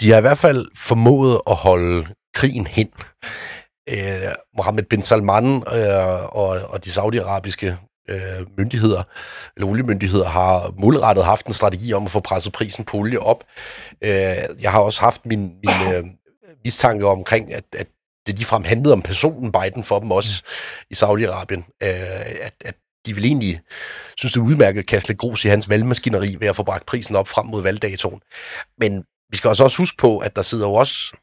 De 0.00 0.10
har 0.10 0.18
i 0.18 0.20
hvert 0.20 0.38
fald 0.38 0.66
formået 0.76 1.40
at 1.46 1.56
holde 1.56 2.06
krigen 2.34 2.66
hen. 2.66 2.88
Øh, 3.88 4.32
Mohammed 4.56 4.82
bin 4.82 5.02
Salman 5.02 5.54
øh, 5.54 6.24
og, 6.24 6.48
og 6.48 6.84
de 6.84 6.90
saudiarabiske 6.90 7.76
øh, 8.08 8.46
myndigheder, 8.58 9.02
eller 9.56 9.68
oliemyndigheder, 9.68 10.28
har 10.28 10.74
målrettet 10.78 11.24
haft 11.24 11.46
en 11.46 11.52
strategi 11.52 11.92
om 11.92 12.04
at 12.04 12.10
få 12.10 12.20
presset 12.20 12.52
prisen 12.52 12.84
på 12.84 12.96
olie 12.96 13.20
op. 13.20 13.44
Øh, 14.02 14.10
jeg 14.62 14.72
har 14.72 14.80
også 14.80 15.00
haft 15.00 15.26
min, 15.26 15.40
min 15.40 15.94
øh, 15.94 16.04
mistanke 16.64 17.06
omkring, 17.06 17.52
at, 17.52 17.64
at 17.72 17.86
det 18.26 18.34
ligefrem 18.38 18.64
handlede 18.64 18.92
om 18.92 19.02
personen 19.02 19.52
Biden 19.52 19.84
for 19.84 19.98
dem 19.98 20.10
også 20.10 20.42
mm. 20.44 20.86
i 20.90 20.94
Saudi-Arabien, 20.94 21.78
øh, 21.82 22.46
at, 22.46 22.54
at 22.64 22.74
de 23.06 23.14
vil 23.14 23.24
egentlig 23.24 23.60
synes, 24.16 24.32
det 24.32 24.40
er 24.40 24.44
udmærket 24.44 24.80
at 24.80 24.86
kaste 24.86 25.08
lidt 25.08 25.18
grus 25.18 25.44
i 25.44 25.48
hans 25.48 25.68
valgmaskineri 25.68 26.36
ved 26.40 26.48
at 26.48 26.56
få 26.56 26.62
bragt 26.62 26.86
prisen 26.86 27.16
op 27.16 27.28
frem 27.28 27.46
mod 27.46 27.62
valgdatoen. 27.62 28.20
Men 28.78 29.04
vi 29.30 29.36
skal 29.36 29.48
også 29.48 29.76
huske 29.76 29.96
på, 29.96 30.18
at 30.18 30.36
der 30.36 30.42
sidder 30.42 30.68
jo 30.68 30.74
også 30.74 31.16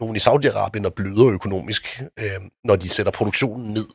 nogen 0.00 0.16
i 0.16 0.18
Saudi-Arabien 0.18 0.86
og 0.86 0.94
bløder 0.94 1.26
økonomisk, 1.26 2.02
øh, 2.18 2.30
når 2.64 2.76
de 2.76 2.88
sætter 2.88 3.12
produktionen 3.12 3.72
ned 3.72 3.86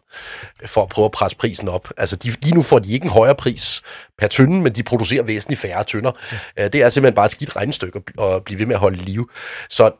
for 0.66 0.84
at 0.84 0.90
prøve 0.90 1.06
at 1.06 1.12
presse 1.12 1.38
prisen 1.38 1.68
op. 1.68 1.92
Altså 1.98 2.16
de, 2.16 2.30
lige 2.30 2.56
nu 2.56 2.62
får 2.62 2.80
de 2.80 2.94
ikke 2.94 3.04
en 3.04 3.12
højere 3.12 3.36
pris 3.36 3.82
per 4.18 4.28
tynde, 4.28 4.62
men 4.62 4.76
de 4.76 4.84
producerer 4.84 5.24
væsentligt 5.24 5.62
færre 5.62 5.84
tønder. 5.84 6.12
Ja. 6.58 6.66
Øh, 6.66 6.74
det 6.74 6.82
er 6.82 6.90
simpelthen 6.90 7.16
bare 7.16 7.26
et 7.26 7.32
skidt 7.32 7.56
regnestykke 7.56 8.02
at 8.22 8.44
blive 8.44 8.60
ved 8.60 8.66
med 8.66 8.76
at 8.76 8.80
holde 8.80 8.98
live. 8.98 9.28
Så 9.70 9.92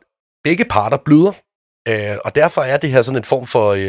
begge 0.44 0.64
parter 0.64 0.98
bløder, 1.04 1.32
Øh, 1.88 2.16
og 2.24 2.34
derfor 2.34 2.62
er 2.62 2.76
det 2.76 2.90
her 2.90 3.02
sådan 3.02 3.16
en 3.16 3.24
form 3.24 3.46
for, 3.46 3.72
øh, 3.72 3.82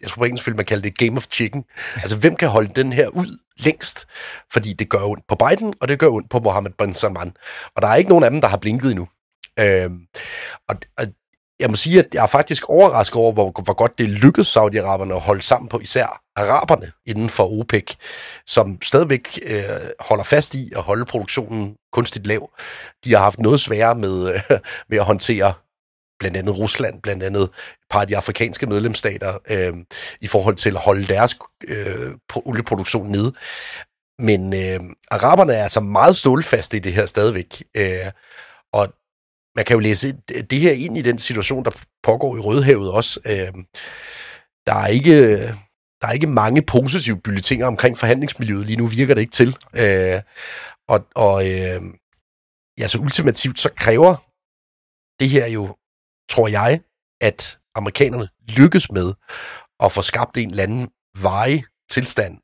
jeg 0.00 0.08
tror 0.08 0.20
på 0.20 0.24
engelsk 0.24 0.46
vil 0.46 0.56
man 0.56 0.64
kalde 0.64 0.82
det 0.82 0.98
game 0.98 1.16
of 1.16 1.26
chicken. 1.32 1.64
Altså, 1.96 2.16
hvem 2.16 2.36
kan 2.36 2.48
holde 2.48 2.70
den 2.76 2.92
her 2.92 3.08
ud 3.08 3.38
længst? 3.58 4.06
Fordi 4.52 4.72
det 4.72 4.88
gør 4.88 5.04
ondt 5.04 5.26
på 5.28 5.34
Biden, 5.34 5.74
og 5.80 5.88
det 5.88 5.98
gør 5.98 6.08
ondt 6.08 6.30
på 6.30 6.38
Mohammed 6.38 6.70
bin 6.78 6.94
Salman. 6.94 7.32
Og 7.76 7.82
der 7.82 7.88
er 7.88 7.94
ikke 7.94 8.10
nogen 8.10 8.24
af 8.24 8.30
dem, 8.30 8.40
der 8.40 8.48
har 8.48 8.56
blinket 8.56 8.90
endnu. 8.90 9.08
Øh, 9.58 9.90
og, 10.68 10.76
og 10.98 11.06
jeg 11.60 11.70
må 11.70 11.76
sige, 11.76 11.98
at 11.98 12.14
jeg 12.14 12.22
er 12.22 12.26
faktisk 12.26 12.68
overrasket 12.68 13.16
over, 13.16 13.32
hvor, 13.32 13.62
hvor 13.64 13.72
godt 13.72 13.98
det 13.98 14.08
lykkedes 14.08 14.56
Saudi-Araberne 14.56 15.14
at 15.14 15.20
holde 15.20 15.42
sammen 15.42 15.68
på 15.68 15.80
især 15.80 16.22
araberne 16.36 16.92
inden 17.06 17.28
for 17.28 17.60
OPEC, 17.60 17.94
som 18.46 18.82
stadigvæk 18.82 19.38
øh, 19.42 19.62
holder 20.00 20.24
fast 20.24 20.54
i 20.54 20.72
at 20.76 20.82
holde 20.82 21.04
produktionen 21.04 21.76
kunstigt 21.92 22.26
lav. 22.26 22.50
De 23.04 23.12
har 23.12 23.18
haft 23.18 23.38
noget 23.38 23.60
sværere 23.60 23.94
med, 23.94 24.34
øh, 24.34 24.58
med 24.88 24.98
at 24.98 25.04
håndtere 25.04 25.52
blandt 26.22 26.36
andet 26.36 26.58
Rusland, 26.58 27.02
blandt 27.02 27.22
andet 27.22 27.42
et 27.42 27.50
par 27.90 28.00
af 28.00 28.06
de 28.06 28.16
afrikanske 28.16 28.66
medlemsstater, 28.66 29.38
øh, 29.50 29.72
i 30.20 30.26
forhold 30.26 30.56
til 30.56 30.70
at 30.76 30.82
holde 30.82 31.06
deres 31.06 31.36
øh, 31.68 32.12
olieproduktion 32.34 33.10
nede. 33.10 33.32
Men 34.18 34.54
øh, 34.54 34.80
araberne 35.10 35.52
er 35.52 35.62
altså 35.62 35.80
meget 35.80 36.16
stålfaste 36.16 36.76
i 36.76 36.80
det 36.80 36.92
her 36.92 37.06
stadigvæk. 37.06 37.62
Øh, 37.76 38.10
og 38.72 38.94
man 39.56 39.64
kan 39.64 39.74
jo 39.74 39.80
læse 39.80 40.16
det 40.50 40.60
her 40.60 40.72
ind 40.72 40.98
i 40.98 41.02
den 41.02 41.18
situation, 41.18 41.64
der 41.64 41.70
pågår 42.02 42.36
i 42.36 42.40
Rødehavet 42.40 42.92
også. 42.92 43.20
Øh, 43.26 43.52
der 44.66 44.74
er 44.74 44.86
ikke... 44.86 45.38
Der 46.00 46.08
er 46.08 46.12
ikke 46.12 46.26
mange 46.26 46.62
positive 46.62 47.20
bulletiner 47.20 47.66
omkring 47.66 47.98
forhandlingsmiljøet 47.98 48.66
lige 48.66 48.76
nu, 48.76 48.86
virker 48.86 49.14
det 49.14 49.20
ikke 49.20 49.32
til. 49.32 49.56
Øh, 49.74 50.20
og 50.88 51.06
og 51.14 51.50
øh, 51.50 51.82
ja, 52.78 52.88
så 52.88 52.98
ultimativt 52.98 53.58
så 53.58 53.70
kræver 53.76 54.16
det 55.20 55.30
her 55.30 55.46
jo 55.46 55.76
tror 56.32 56.48
jeg, 56.48 56.80
at 57.20 57.58
amerikanerne 57.74 58.28
lykkes 58.48 58.92
med 58.92 59.12
at 59.80 59.92
få 59.92 60.02
skabt 60.02 60.36
en 60.36 60.50
eller 60.50 60.62
anden 60.62 60.88
veje 61.18 61.62
tilstand 61.90 62.38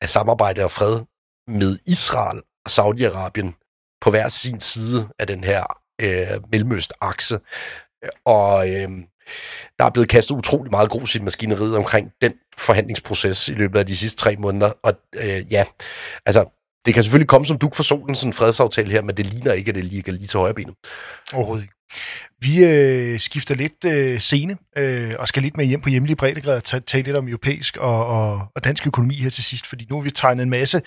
af 0.00 0.08
samarbejde 0.08 0.64
og 0.64 0.70
fred 0.70 1.00
med 1.48 1.78
Israel 1.86 2.40
og 2.64 2.70
Saudi-Arabien 2.70 3.52
på 4.00 4.10
hver 4.10 4.28
sin 4.28 4.60
side 4.60 5.08
af 5.18 5.26
den 5.26 5.44
her 5.44 5.64
øh, 6.00 6.40
mellemøst-akse. 6.52 7.40
Og 8.24 8.68
øh, 8.68 8.88
der 9.78 9.84
er 9.84 9.90
blevet 9.90 10.08
kastet 10.08 10.34
utrolig 10.34 10.70
meget 10.70 10.90
grus 10.90 11.14
i 11.14 11.20
maskineriet 11.20 11.76
omkring 11.76 12.12
den 12.20 12.32
forhandlingsproces 12.58 13.48
i 13.48 13.52
løbet 13.52 13.78
af 13.78 13.86
de 13.86 13.96
sidste 13.96 14.22
tre 14.22 14.36
måneder. 14.36 14.72
Og 14.82 14.94
øh, 15.14 15.52
ja, 15.52 15.64
altså, 16.26 16.44
det 16.86 16.94
kan 16.94 17.04
selvfølgelig 17.04 17.28
komme 17.28 17.46
som 17.46 17.58
duk 17.58 17.74
for 17.74 17.82
solen, 17.82 18.14
sådan 18.14 18.28
en 18.28 18.32
fredsaftale 18.32 18.90
her, 18.90 19.02
men 19.02 19.16
det 19.16 19.26
ligner 19.26 19.52
ikke, 19.52 19.68
at 19.68 19.74
det 19.74 19.84
ligger 19.84 20.12
lige 20.12 20.26
til 20.26 20.40
højre 20.40 20.54
benet. 20.54 20.74
Overhovedet 21.32 21.62
ikke. 21.62 21.79
Vi 22.42 22.64
øh, 22.64 23.20
skifter 23.20 23.54
lidt 23.54 23.84
øh, 23.84 24.18
scene 24.18 24.56
øh, 24.76 25.14
og 25.18 25.28
skal 25.28 25.42
lidt 25.42 25.56
med 25.56 25.64
hjem 25.64 25.80
på 25.80 25.88
hjemlige 25.88 26.16
breddegrad 26.16 26.72
og 26.72 26.86
tale, 26.86 27.04
lidt 27.04 27.16
om 27.16 27.28
europæisk 27.28 27.76
og, 27.76 28.06
og, 28.06 28.46
og 28.54 28.64
dansk 28.64 28.86
økonomi 28.86 29.14
her 29.14 29.30
til 29.30 29.44
sidst, 29.44 29.66
fordi 29.66 29.86
nu 29.90 29.96
har 29.96 30.02
vi 30.02 30.10
tegnet 30.10 30.42
en 30.42 30.50
masse 30.50 30.82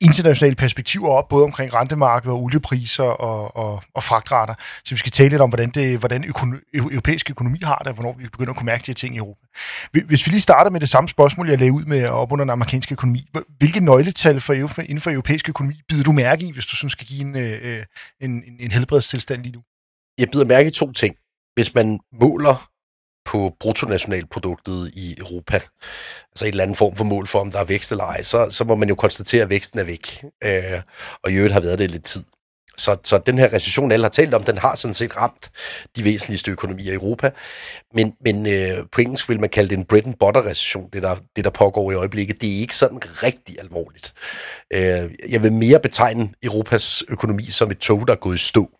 internationale 0.00 0.56
perspektiver 0.56 1.08
op, 1.08 1.28
både 1.28 1.44
omkring 1.44 1.74
rentemarkedet 1.74 2.32
og 2.32 2.42
oliepriser 2.42 3.04
og, 3.04 3.56
og, 3.56 3.82
og 3.94 4.04
fragtrater. 4.04 4.54
Så 4.84 4.94
vi 4.94 4.98
skal 4.98 5.12
tale 5.12 5.28
lidt 5.28 5.42
om, 5.42 5.50
hvordan, 5.50 5.70
det, 5.70 5.98
hvordan 5.98 6.24
økono- 6.24 6.70
europæisk 6.74 7.30
økonomi 7.30 7.58
har 7.62 7.78
det, 7.78 7.86
og 7.86 7.94
hvornår 7.94 8.16
vi 8.18 8.28
begynder 8.28 8.50
at 8.50 8.56
kunne 8.56 8.66
mærke 8.66 8.80
de 8.80 8.86
her 8.86 8.94
ting 8.94 9.14
i 9.14 9.18
Europa. 9.18 9.46
Hvis 9.92 10.26
vi 10.26 10.30
lige 10.30 10.40
starter 10.40 10.70
med 10.70 10.80
det 10.80 10.88
samme 10.88 11.08
spørgsmål, 11.08 11.48
jeg 11.48 11.58
lagde 11.58 11.72
ud 11.72 11.84
med 11.84 12.06
op 12.06 12.32
under 12.32 12.44
den 12.44 12.50
amerikanske 12.50 12.92
økonomi. 12.92 13.28
Hvilke 13.58 13.80
nøgletal 13.80 14.40
for, 14.40 14.52
inden 14.52 15.00
for 15.00 15.10
europæisk 15.10 15.48
økonomi 15.48 15.80
bider 15.88 16.02
du 16.02 16.12
mærke 16.12 16.44
i, 16.44 16.52
hvis 16.52 16.66
du 16.66 16.76
sådan 16.76 16.90
skal 16.90 17.06
give 17.06 17.20
en, 17.20 17.36
øh, 17.36 17.58
øh 17.62 17.84
en, 18.20 18.30
en, 18.30 18.56
en 18.60 18.70
helbredstilstand 18.70 19.42
lige 19.42 19.52
nu? 19.52 19.62
Jeg 20.18 20.28
bider 20.32 20.44
mærke 20.44 20.68
i 20.68 20.72
to 20.72 20.92
ting. 20.92 21.16
Hvis 21.54 21.74
man 21.74 22.00
måler 22.20 22.68
på 23.24 23.56
bruttonationalproduktet 23.60 24.90
i 24.94 25.16
Europa, 25.18 25.60
altså 26.32 26.44
en 26.44 26.50
eller 26.50 26.62
anden 26.62 26.76
form 26.76 26.96
for 26.96 27.04
mål 27.04 27.26
for, 27.26 27.38
om 27.38 27.50
der 27.50 27.58
er 27.58 27.64
vækst 27.64 27.90
eller 27.90 28.04
ej, 28.04 28.22
så, 28.22 28.50
så 28.50 28.64
må 28.64 28.74
man 28.76 28.88
jo 28.88 28.94
konstatere, 28.94 29.42
at 29.42 29.50
væksten 29.50 29.78
er 29.78 29.84
væk. 29.84 30.24
Øh, 30.44 30.80
og 31.24 31.30
i 31.30 31.34
øvrigt 31.34 31.52
har 31.52 31.60
været 31.60 31.78
det 31.78 31.90
lidt 31.90 32.04
tid. 32.04 32.24
Så, 32.76 32.96
så 33.04 33.18
den 33.18 33.38
her 33.38 33.52
recession, 33.52 33.92
alle 33.92 34.04
har 34.04 34.10
talt 34.10 34.34
om, 34.34 34.44
den 34.44 34.58
har 34.58 34.74
sådan 34.74 34.94
set 34.94 35.16
ramt 35.16 35.50
de 35.96 36.04
væsentligste 36.04 36.50
økonomier 36.50 36.92
i 36.92 36.94
Europa. 36.94 37.30
Men, 37.94 38.14
men 38.20 38.46
øh, 38.46 38.84
på 38.92 39.00
engelsk 39.00 39.28
vil 39.28 39.40
man 39.40 39.50
kalde 39.50 39.70
det 39.70 39.78
en 39.78 39.84
bread 39.84 40.06
and 40.06 40.14
butter 40.14 40.46
recession, 40.46 40.88
det 40.92 41.02
der, 41.02 41.16
det 41.36 41.44
der 41.44 41.50
pågår 41.50 41.92
i 41.92 41.94
øjeblikket. 41.94 42.40
Det 42.40 42.56
er 42.56 42.60
ikke 42.60 42.76
sådan 42.76 42.98
rigtig 43.22 43.56
alvorligt. 43.60 44.14
Øh, 44.74 45.10
jeg 45.28 45.42
vil 45.42 45.52
mere 45.52 45.80
betegne 45.80 46.30
Europas 46.42 47.04
økonomi 47.08 47.44
som 47.44 47.70
et 47.70 47.78
tog, 47.78 48.06
der 48.06 48.12
er 48.12 48.18
gået 48.18 48.34
i 48.34 48.38
stå. 48.38 48.70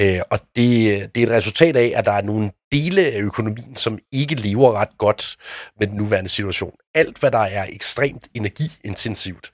Øh, 0.00 0.20
og 0.30 0.40
det, 0.56 1.14
det 1.14 1.22
er 1.22 1.26
et 1.26 1.32
resultat 1.32 1.76
af, 1.76 1.92
at 1.96 2.04
der 2.04 2.12
er 2.12 2.22
nogle 2.22 2.50
dele 2.72 3.06
af 3.12 3.20
økonomien, 3.20 3.76
som 3.76 3.98
ikke 4.12 4.34
lever 4.34 4.72
ret 4.72 4.98
godt 4.98 5.36
med 5.78 5.86
den 5.86 5.96
nuværende 5.96 6.28
situation. 6.28 6.74
Alt, 6.94 7.18
hvad 7.18 7.30
der 7.30 7.38
er 7.38 7.66
ekstremt 7.68 8.28
energiintensivt, 8.34 9.52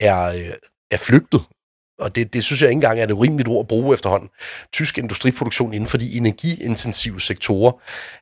er, 0.00 0.24
øh, 0.24 0.52
er 0.90 0.96
flygtet 0.96 1.44
og 1.98 2.14
det, 2.14 2.32
det 2.32 2.44
synes 2.44 2.62
jeg 2.62 2.70
ikke 2.70 2.76
engang 2.76 3.00
er 3.00 3.04
et 3.04 3.10
urimeligt 3.10 3.48
ord 3.48 3.60
at 3.60 3.68
bruge 3.68 3.94
efterhånden. 3.94 4.28
Tysk 4.72 4.98
industriproduktion 4.98 5.74
inden 5.74 5.88
for 5.88 5.98
de 5.98 6.16
energiintensive 6.16 7.20
sektorer 7.20 7.72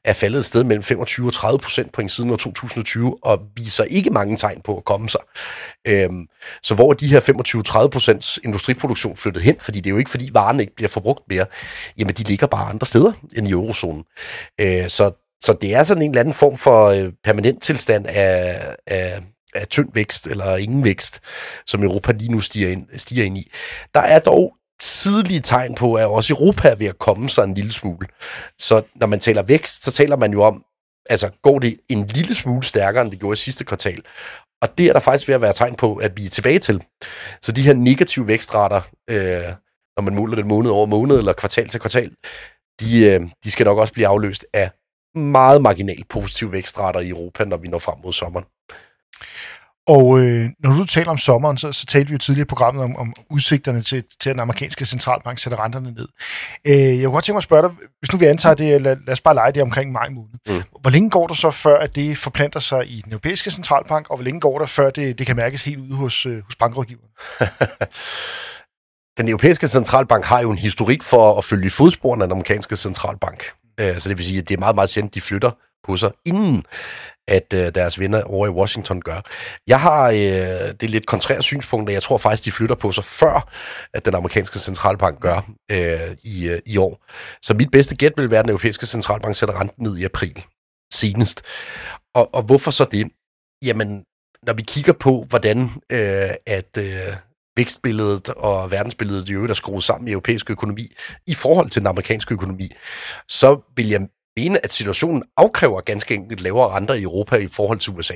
er 0.05 0.13
faldet 0.13 0.39
et 0.39 0.45
sted 0.45 0.65
mellem 0.65 0.83
25 0.83 1.27
og 1.27 1.33
30 1.33 1.59
procent 1.59 1.93
på 1.93 2.01
en 2.01 2.09
siden 2.09 2.31
år 2.31 2.37
2020, 2.37 3.19
og 3.23 3.43
viser 3.57 3.85
ikke 3.85 4.11
mange 4.11 4.37
tegn 4.37 4.61
på 4.65 4.77
at 4.77 4.85
komme 4.85 5.09
sig. 5.09 5.21
Øhm, 5.89 6.27
så 6.63 6.75
hvor 6.75 6.91
er 6.91 6.95
de 6.95 7.09
her 7.09 7.21
25-30 7.85 7.89
procents 7.89 8.41
industriproduktion 8.45 9.17
flyttet 9.17 9.43
hen? 9.43 9.57
Fordi 9.61 9.81
det 9.81 9.91
er 9.91 9.95
jo 9.95 9.99
ikke, 9.99 10.11
fordi 10.11 10.31
varerne 10.33 10.63
ikke 10.63 10.77
bliver 10.77 10.89
forbrugt 10.89 11.23
mere. 11.29 11.47
Jamen, 11.99 12.15
de 12.15 12.23
ligger 12.23 12.47
bare 12.47 12.71
andre 12.71 12.87
steder 12.87 13.13
end 13.37 13.49
i 13.49 13.51
eurozonen. 13.51 14.05
Øh, 14.61 14.89
så, 14.89 15.13
så 15.41 15.53
det 15.53 15.75
er 15.75 15.83
sådan 15.83 16.03
en 16.03 16.11
eller 16.11 16.21
anden 16.21 16.35
form 16.35 16.57
for 16.57 16.87
øh, 16.87 17.13
permanent 17.25 17.63
tilstand 17.63 18.07
af, 18.07 18.61
af 18.87 19.23
af 19.57 19.69
tynd 19.69 19.89
vækst 19.95 20.27
eller 20.27 20.57
ingen 20.57 20.85
vækst, 20.85 21.21
som 21.67 21.83
Europa 21.83 22.13
lige 22.13 22.33
nu 22.33 22.41
stiger 22.41 22.69
ind, 22.69 22.87
stiger 22.97 23.25
ind 23.25 23.39
i. 23.39 23.51
Der 23.95 24.01
er 24.01 24.19
dog 24.19 24.57
tidlige 24.81 25.41
tegn 25.41 25.75
på, 25.75 25.95
at 25.95 26.07
også 26.07 26.33
Europa 26.33 26.69
er 26.69 26.75
ved 26.75 26.87
at 26.87 26.99
komme 26.99 27.29
sig 27.29 27.45
en 27.45 27.55
lille 27.55 27.73
smule. 27.73 28.09
Så 28.59 28.83
når 28.95 29.07
man 29.07 29.21
taler 29.21 29.43
vækst, 29.43 29.85
så 29.85 29.93
taler 29.93 30.17
man 30.17 30.33
jo 30.33 30.43
om, 30.43 30.65
altså 31.11 31.31
går 31.43 31.59
det 31.59 31.77
en 31.89 32.07
lille 32.07 32.35
smule 32.35 32.65
stærkere, 32.65 33.03
end 33.03 33.11
det 33.11 33.21
gjorde 33.21 33.33
i 33.33 33.37
sidste 33.37 33.65
kvartal. 33.65 34.03
Og 34.63 34.79
det 34.79 34.87
er 34.87 34.93
der 34.93 35.01
faktisk 35.01 35.29
ved 35.29 35.35
at 35.35 35.41
være 35.41 35.53
tegn 35.53 35.75
på, 35.75 35.97
at 35.97 36.17
vi 36.17 36.25
er 36.25 36.29
tilbage 36.29 36.59
til. 36.59 36.83
Så 37.43 37.53
de 37.53 37.63
her 37.63 37.75
negative 37.75 38.27
vækstrater, 38.27 38.81
øh, 39.11 39.53
når 39.97 40.01
man 40.01 40.15
måler 40.15 40.37
det 40.37 40.47
måned 40.47 40.71
over 40.71 40.87
måned 40.87 41.19
eller 41.19 41.33
kvartal 41.33 41.69
til 41.69 41.81
kvartal, 41.81 42.11
de, 42.81 43.07
øh, 43.07 43.21
de 43.45 43.51
skal 43.51 43.65
nok 43.65 43.79
også 43.79 43.93
blive 43.93 44.07
afløst 44.07 44.47
af 44.53 44.71
meget 45.15 45.63
marginalt 45.63 46.09
positive 46.09 46.53
vækstrater 46.53 47.01
i 47.01 47.09
Europa, 47.09 47.45
når 47.45 47.57
vi 47.57 47.69
når 47.69 47.79
frem 47.79 47.99
mod 48.05 48.13
sommeren. 48.13 48.47
Og 49.87 50.19
øh, 50.19 50.49
når 50.59 50.73
du 50.73 50.85
taler 50.85 51.11
om 51.11 51.19
sommeren, 51.19 51.59
så, 51.59 51.73
så 51.73 51.87
talte 51.87 52.09
vi 52.09 52.13
jo 52.13 52.19
tidligere 52.19 52.45
i 52.45 52.49
programmet 52.49 52.85
om, 52.85 52.97
om 52.97 53.15
udsigterne 53.31 53.83
til, 53.83 54.05
til, 54.21 54.31
at 54.31 54.35
den 54.35 54.41
amerikanske 54.41 54.87
centralbank 54.87 55.39
sætter 55.39 55.65
renterne 55.65 55.91
ned. 55.91 56.09
Øh, 56.65 56.75
jeg 56.75 57.05
kunne 57.05 57.13
godt 57.13 57.25
tænke 57.25 57.35
mig 57.35 57.39
at 57.39 57.45
spørge 57.45 57.63
dig, 57.63 57.71
hvis 58.01 58.13
nu 58.13 58.19
vi 58.19 58.25
antager 58.25 58.55
det, 58.55 58.83
lad, 58.83 58.97
lad 59.07 59.13
os 59.13 59.21
bare 59.21 59.35
lege 59.35 59.53
det 59.53 59.63
omkring 59.63 59.93
maj 59.93 60.09
måned. 60.09 60.39
Mm. 60.47 60.63
Hvor 60.81 60.91
længe 60.91 61.11
går 61.11 61.27
der 61.27 61.35
så, 61.35 61.51
før 61.51 61.79
at 61.79 61.97
det 61.97 62.19
forplanter 62.19 62.61
sig 62.61 62.91
i 62.91 63.01
den 63.05 63.13
europæiske 63.13 63.51
centralbank, 63.51 64.11
og 64.11 64.17
hvor 64.17 64.25
længe 64.25 64.41
går 64.41 64.59
der, 64.59 64.67
før 64.67 64.91
det, 64.91 65.19
det 65.19 65.27
kan 65.27 65.37
mærkes 65.37 65.65
helt 65.65 65.79
ude 65.79 65.95
hos, 65.95 66.27
øh, 66.27 66.45
hos 66.45 66.57
bankrådgiveren? 66.57 67.11
den 69.19 69.29
europæiske 69.29 69.69
centralbank 69.69 70.25
har 70.25 70.41
jo 70.41 70.51
en 70.51 70.59
historik 70.59 71.03
for 71.03 71.39
at 71.39 71.45
følge 71.45 71.71
fodsporene 71.71 72.25
af 72.25 72.29
den 72.29 72.33
amerikanske 72.33 72.77
centralbank. 72.77 73.45
Øh, 73.81 73.99
så 73.99 74.09
det 74.09 74.19
vil 74.19 74.27
sige, 74.27 74.39
at 74.39 74.49
det 74.49 74.55
er 74.55 74.59
meget, 74.59 74.75
meget 74.75 74.91
sjældent, 74.91 75.15
de 75.15 75.21
flytter 75.21 75.51
på 75.85 75.97
sig, 75.97 76.11
inden 76.25 76.65
at 77.29 77.53
øh, 77.55 77.75
deres 77.75 78.01
venner 78.01 78.23
over 78.23 78.47
i 78.47 78.51
Washington 78.51 79.01
gør. 79.01 79.21
Jeg 79.67 79.81
har 79.81 80.11
øh, 80.11 80.75
det 80.81 80.91
lidt 80.91 81.07
kontrære 81.07 81.43
synspunkt, 81.43 81.91
at 81.91 81.95
jeg 81.95 82.03
tror 82.03 82.19
faktisk, 82.19 82.45
de 82.45 82.53
flytter 82.53 82.77
på 82.77 82.93
sig 82.93 83.05
før, 83.05 83.53
at 83.95 84.05
den 84.05 84.15
amerikanske 84.15 84.59
centralbank 84.59 85.21
gør 85.21 85.51
øh, 85.71 86.17
i, 86.25 86.49
øh, 86.49 86.59
i 86.67 86.77
år. 86.77 87.05
Så 87.43 87.55
mit 87.55 87.71
bedste 87.71 87.97
gæt 87.97 88.13
vil 88.17 88.31
være, 88.31 88.39
at 88.39 88.45
den 88.45 88.51
europæiske 88.51 88.87
centralbank 88.87 89.35
sætter 89.35 89.61
renten 89.61 89.83
ned 89.85 89.97
i 89.97 90.05
april 90.05 90.45
senest. 90.95 91.43
Og, 92.15 92.35
og 92.35 92.43
hvorfor 92.43 92.71
så 92.71 92.85
det? 92.85 93.09
Jamen, 93.65 94.05
når 94.47 94.53
vi 94.53 94.63
kigger 94.63 94.93
på, 94.93 95.27
hvordan 95.29 95.71
øh, 95.91 96.31
at 96.47 96.79
øh, 96.79 97.17
vækstbilledet 97.57 98.29
og 98.29 98.71
verdensbilledet 98.71 99.29
i 99.29 99.33
øvrigt 99.33 99.51
er 99.51 99.55
skruet 99.55 99.85
sammen 99.85 100.09
i 100.09 100.11
europæisk 100.11 100.51
økonomi 100.51 100.93
i 101.27 101.35
forhold 101.35 101.71
til 101.71 101.83
den 101.83 101.87
amerikanske 101.87 102.35
økonomi, 102.35 102.71
så 103.29 103.61
vil 103.77 103.89
jeg 103.89 104.09
ene, 104.37 104.65
at 104.65 104.73
situationen 104.73 105.23
afkræver 105.37 105.81
ganske 105.81 106.15
enkelt 106.15 106.41
lavere 106.41 106.77
renter 106.77 106.95
i 106.95 107.03
Europa 107.03 107.37
i 107.37 107.49
forhold 107.49 107.79
til 107.79 107.93
USA. 107.93 108.15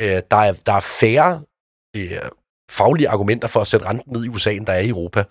Øh, 0.00 0.22
der, 0.30 0.36
er, 0.36 0.52
der 0.66 0.72
er 0.72 0.80
færre 0.80 1.42
øh, 1.96 2.18
faglige 2.70 3.08
argumenter 3.08 3.48
for 3.48 3.60
at 3.60 3.66
sætte 3.66 3.86
renten 3.86 4.12
ned 4.12 4.24
i 4.24 4.28
USA, 4.28 4.52
end 4.52 4.66
der 4.66 4.72
er 4.72 4.80
i 4.80 4.88
Europa. 4.88 5.24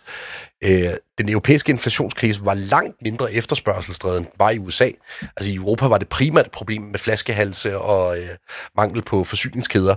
Øh, 0.64 0.94
den 1.18 1.30
europæiske 1.30 1.70
inflationskrise 1.70 2.46
var 2.46 2.54
langt 2.54 3.02
mindre 3.02 3.34
efterspørgselsdrevet 3.34 4.18
end 4.18 4.28
var 4.38 4.50
i 4.50 4.60
USA. 4.60 4.90
Altså 5.38 5.52
i 5.52 5.56
Europa 5.56 5.88
var 5.88 5.98
det 5.98 6.10
primært 6.10 6.46
et 6.46 6.52
problem 6.52 6.82
med 6.82 7.00
flaskehalse 7.00 7.78
og 7.78 8.20
øh, 8.20 8.30
mangel 8.78 9.02
på 9.02 9.24
forsyningskæder, 9.24 9.96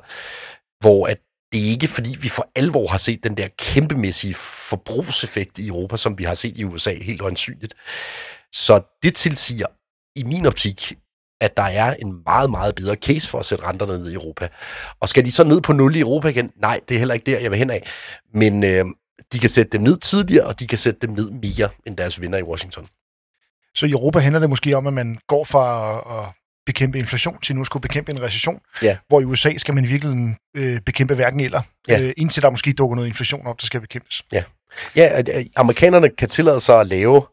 hvor 0.81 1.07
at 1.07 1.19
det 1.53 1.67
er 1.67 1.71
ikke 1.71 1.89
fordi, 1.89 2.17
vi 2.21 2.29
for 2.29 2.51
alvor 2.55 2.87
har 2.87 2.99
set 2.99 3.25
den 3.25 3.37
der 3.37 3.49
kæmpemæssige 3.59 4.35
forbrugseffekt 4.35 5.59
i 5.59 5.69
Europa, 5.69 5.97
som 5.97 6.19
vi 6.19 6.25
har 6.25 6.35
set 6.35 6.59
i 6.59 6.65
USA 6.65 6.95
helt 6.95 7.23
øjensynligt. 7.23 7.75
Så 8.53 8.99
det 9.03 9.15
tilsiger 9.15 9.67
i 10.17 10.25
min 10.25 10.47
optik, 10.47 10.93
at 11.41 11.57
der 11.57 11.63
er 11.63 11.95
en 11.95 12.23
meget, 12.25 12.51
meget 12.51 12.75
bedre 12.75 12.95
case 12.95 13.29
for 13.29 13.39
at 13.39 13.47
sætte 13.47 13.65
renterne 13.65 13.99
ned 13.99 14.11
i 14.11 14.15
Europa. 14.15 14.49
Og 15.01 15.09
skal 15.09 15.25
de 15.25 15.33
så 15.33 15.45
ned 15.45 15.61
på 15.61 15.73
0 15.73 15.97
i 15.97 16.01
Europa 16.01 16.29
igen? 16.29 16.51
Nej, 16.57 16.81
det 16.89 16.95
er 16.95 16.99
heller 16.99 17.15
ikke 17.15 17.31
der, 17.31 17.39
jeg 17.39 17.51
vil 17.51 17.59
hen 17.59 17.71
af. 17.71 17.89
Men 18.35 18.65
øh, 18.65 18.85
de 19.33 19.39
kan 19.39 19.51
sætte 19.51 19.71
dem 19.71 19.81
ned 19.81 19.97
tidligere, 19.97 20.47
og 20.47 20.61
de 20.61 20.67
kan 20.67 20.79
sætte 20.79 21.07
dem 21.07 21.11
ned 21.11 21.31
mere 21.31 21.69
end 21.87 21.97
deres 21.97 22.21
venner 22.21 22.39
i 22.39 22.43
Washington. 22.43 22.87
Så 23.75 23.87
i 23.87 23.91
Europa 23.91 24.19
handler 24.19 24.41
det 24.41 24.51
måske 24.51 24.77
om, 24.77 24.87
at 24.87 24.93
man 24.93 25.19
går 25.27 25.45
fra 25.45 25.97
at 26.21 26.33
bekæmpe 26.67 26.99
inflation 26.99 27.41
til 27.41 27.55
nu 27.55 27.61
at 27.61 27.67
skulle 27.67 27.81
bekæmpe 27.81 28.13
en 28.13 28.23
recession, 28.23 28.61
ja. 28.83 28.97
hvor 29.09 29.21
i 29.21 29.25
USA 29.25 29.57
skal 29.57 29.75
man 29.75 29.89
virkelig 29.89 30.37
øh, 30.57 30.81
bekæmpe 30.81 31.15
hverken 31.15 31.41
eller, 31.41 31.63
ja. 31.89 32.01
øh, 32.01 32.13
indtil 32.17 32.43
der 32.43 32.51
måske 32.51 32.73
dukker 32.73 32.97
noget 32.97 33.09
inflation 33.09 33.47
op, 33.47 33.61
der 33.61 33.67
skal 33.67 33.81
bekæmpes. 33.81 34.23
Ja, 34.33 34.45
ja 34.97 35.23
amerikanerne 35.57 36.09
kan 36.09 36.29
tillade 36.29 36.61
sig 36.61 36.81
at 36.81 36.87
lave 36.87 37.27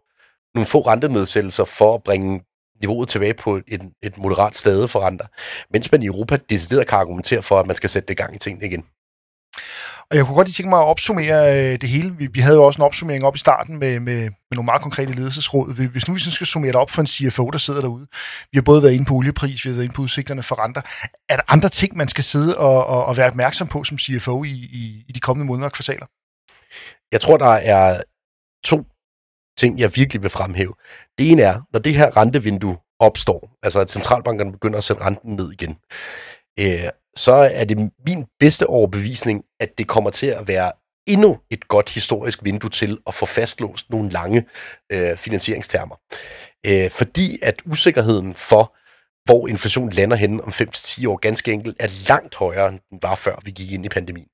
nogle 0.55 0.67
få 0.67 0.81
rentenedsættelser 0.81 1.65
for 1.65 1.95
at 1.95 2.03
bringe 2.03 2.41
niveauet 2.81 3.09
tilbage 3.09 3.33
på 3.33 3.55
et, 3.67 3.81
et 4.03 4.17
moderat 4.17 4.55
stade 4.55 4.87
for 4.87 4.99
renter, 4.99 5.25
mens 5.73 5.91
man 5.91 6.03
i 6.03 6.05
Europa 6.05 6.37
decideret 6.49 6.87
kan 6.87 6.97
argumentere 6.97 7.41
for, 7.41 7.59
at 7.59 7.67
man 7.67 7.75
skal 7.75 7.89
sætte 7.89 8.07
det 8.07 8.17
gang 8.17 8.35
i 8.35 8.39
tingene 8.39 8.65
igen. 8.65 8.83
Og 10.11 10.17
jeg 10.17 10.25
kunne 10.25 10.35
godt 10.35 10.47
lige 10.47 10.53
tænke 10.53 10.69
mig 10.69 10.79
at 10.79 10.85
opsummere 10.85 11.71
øh, 11.73 11.81
det 11.81 11.89
hele. 11.89 12.15
Vi, 12.17 12.27
vi 12.27 12.39
havde 12.39 12.55
jo 12.55 12.63
også 12.63 12.81
en 12.81 12.85
opsummering 12.85 13.23
op 13.25 13.35
i 13.35 13.39
starten 13.39 13.79
med, 13.79 13.99
med, 13.99 14.21
med 14.21 14.55
nogle 14.55 14.65
meget 14.65 14.81
konkrete 14.81 15.11
ledelsesråd. 15.11 15.89
Hvis 15.91 16.07
nu 16.07 16.13
vi 16.13 16.19
skal 16.19 16.47
summere 16.47 16.71
det 16.71 16.79
op 16.79 16.89
for 16.89 17.01
en 17.01 17.07
CFO, 17.07 17.49
der 17.49 17.57
sidder 17.57 17.81
derude. 17.81 18.07
Vi 18.51 18.57
har 18.57 18.61
både 18.61 18.83
været 18.83 18.93
inde 18.93 19.05
på 19.05 19.13
oliepris, 19.13 19.65
vi 19.65 19.69
har 19.69 19.75
været 19.75 19.83
inde 19.83 19.95
på 19.95 20.01
udsigterne 20.01 20.43
for 20.43 20.63
renter. 20.63 20.81
Er 21.29 21.35
der 21.35 21.43
andre 21.47 21.69
ting, 21.69 21.97
man 21.97 22.07
skal 22.07 22.23
sidde 22.23 22.57
og, 22.57 22.85
og, 22.85 23.05
og 23.05 23.17
være 23.17 23.27
opmærksom 23.27 23.67
på 23.67 23.83
som 23.83 23.97
CFO 23.99 24.43
i, 24.43 24.49
i, 24.49 25.05
i 25.07 25.11
de 25.11 25.19
kommende 25.19 25.47
måneder 25.47 25.65
og 25.65 25.71
kvartaler? 25.71 26.05
Jeg 27.11 27.21
tror, 27.21 27.37
der 27.37 27.53
er 27.53 28.01
to 28.63 28.85
ting, 29.57 29.79
jeg 29.79 29.95
virkelig 29.95 30.21
vil 30.21 30.29
fremhæve. 30.29 30.73
Det 31.17 31.31
ene 31.31 31.41
er, 31.41 31.61
når 31.73 31.79
det 31.79 31.93
her 31.93 32.17
rentevindue 32.17 32.77
opstår, 32.99 33.57
altså 33.63 33.79
at 33.79 33.89
centralbankerne 33.89 34.51
begynder 34.51 34.77
at 34.77 34.83
sætte 34.83 35.05
renten 35.05 35.35
ned 35.35 35.51
igen, 35.51 35.77
øh, 36.59 36.89
så 37.15 37.33
er 37.33 37.63
det 37.63 37.77
min 37.77 38.25
bedste 38.39 38.67
overbevisning, 38.67 39.43
at 39.59 39.77
det 39.77 39.87
kommer 39.87 40.09
til 40.09 40.27
at 40.27 40.47
være 40.47 40.71
endnu 41.07 41.37
et 41.49 41.67
godt 41.67 41.89
historisk 41.89 42.43
vindue 42.43 42.69
til 42.69 42.97
at 43.07 43.13
få 43.13 43.25
fastlåst 43.25 43.89
nogle 43.89 44.09
lange 44.09 44.45
øh, 44.91 45.17
finansieringstermer. 45.17 45.95
Øh, 46.67 46.89
fordi 46.89 47.39
at 47.41 47.61
usikkerheden 47.65 48.33
for, 48.33 48.75
hvor 49.25 49.47
inflationen 49.47 49.91
lander 49.91 50.17
henne 50.17 50.43
om 50.43 50.49
5-10 50.49 51.07
år, 51.07 51.17
ganske 51.17 51.51
enkelt 51.51 51.75
er 51.79 52.07
langt 52.07 52.35
højere, 52.35 52.69
end 52.69 52.79
den 52.89 52.99
var 53.01 53.15
før 53.15 53.35
vi 53.45 53.51
gik 53.51 53.71
ind 53.71 53.85
i 53.85 53.89
pandemien. 53.89 54.27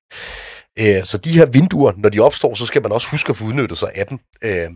Øh, 0.79 1.03
så 1.03 1.17
de 1.17 1.37
her 1.37 1.45
vinduer, 1.45 1.93
når 1.97 2.09
de 2.09 2.19
opstår, 2.19 2.53
så 2.55 2.65
skal 2.65 2.81
man 2.81 2.91
også 2.91 3.09
huske 3.09 3.29
at 3.29 3.37
få 3.37 3.45
udnyttet 3.45 3.77
sig 3.77 3.91
af 3.95 4.07
dem. 4.07 4.19
Øh, 4.41 4.69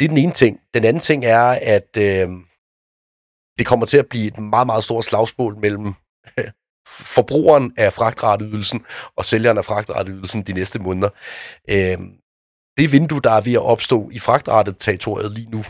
det 0.00 0.04
er 0.04 0.08
den 0.08 0.18
ene 0.18 0.32
ting. 0.32 0.60
Den 0.74 0.84
anden 0.84 1.00
ting 1.00 1.24
er, 1.24 1.58
at 1.62 1.96
øh, 1.98 2.28
det 3.58 3.66
kommer 3.66 3.86
til 3.86 3.96
at 3.96 4.06
blive 4.06 4.26
et 4.26 4.38
meget, 4.38 4.66
meget 4.66 4.84
stort 4.84 5.04
slagsmål 5.04 5.56
mellem 5.56 5.94
øh, 6.38 6.50
forbrugeren 6.88 7.72
af 7.76 7.92
fragtrateydelsen 7.92 8.84
og 9.16 9.24
sælgeren 9.24 9.58
af 9.58 9.64
fragtrateydelsen 9.64 10.42
de 10.42 10.52
næste 10.52 10.78
måneder. 10.78 11.08
Øh, 11.70 11.98
det 12.76 12.92
vindue, 12.92 13.20
der 13.20 13.30
er 13.30 13.40
ved 13.40 13.52
at 13.52 13.62
opstå 13.62 14.10
i 14.12 14.18
fragtrettet 14.18 14.76
territoriet 14.78 15.32
lige 15.32 15.50
nu, 15.50 15.64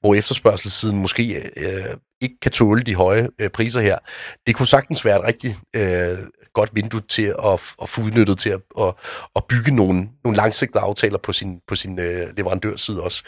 hvor 0.00 0.14
efterspørgselssiden 0.14 0.98
måske 0.98 1.50
øh, 1.56 1.96
ikke 2.20 2.40
kan 2.42 2.52
tåle 2.52 2.82
de 2.82 2.94
høje 2.94 3.28
øh, 3.38 3.50
priser 3.50 3.80
her, 3.80 3.98
det 4.46 4.54
kunne 4.54 4.66
sagtens 4.66 5.04
være 5.04 5.18
et 5.18 5.24
rigtig 5.24 5.56
øh, 5.76 6.18
godt 6.52 6.70
vindue 6.74 7.00
til 7.00 7.34
at, 7.44 7.74
at 7.82 7.88
få 7.88 8.00
udnyttet 8.02 8.38
til 8.38 8.50
at, 8.50 8.60
at, 8.80 8.94
at 9.36 9.44
bygge 9.44 9.70
nogle, 9.70 10.08
nogle 10.24 10.36
langsigtede 10.36 10.80
aftaler 10.80 11.18
på 11.18 11.32
sin, 11.32 11.60
på 11.66 11.76
sin 11.76 11.98
øh, 11.98 12.36
leverandørside 12.36 13.02
også. 13.02 13.24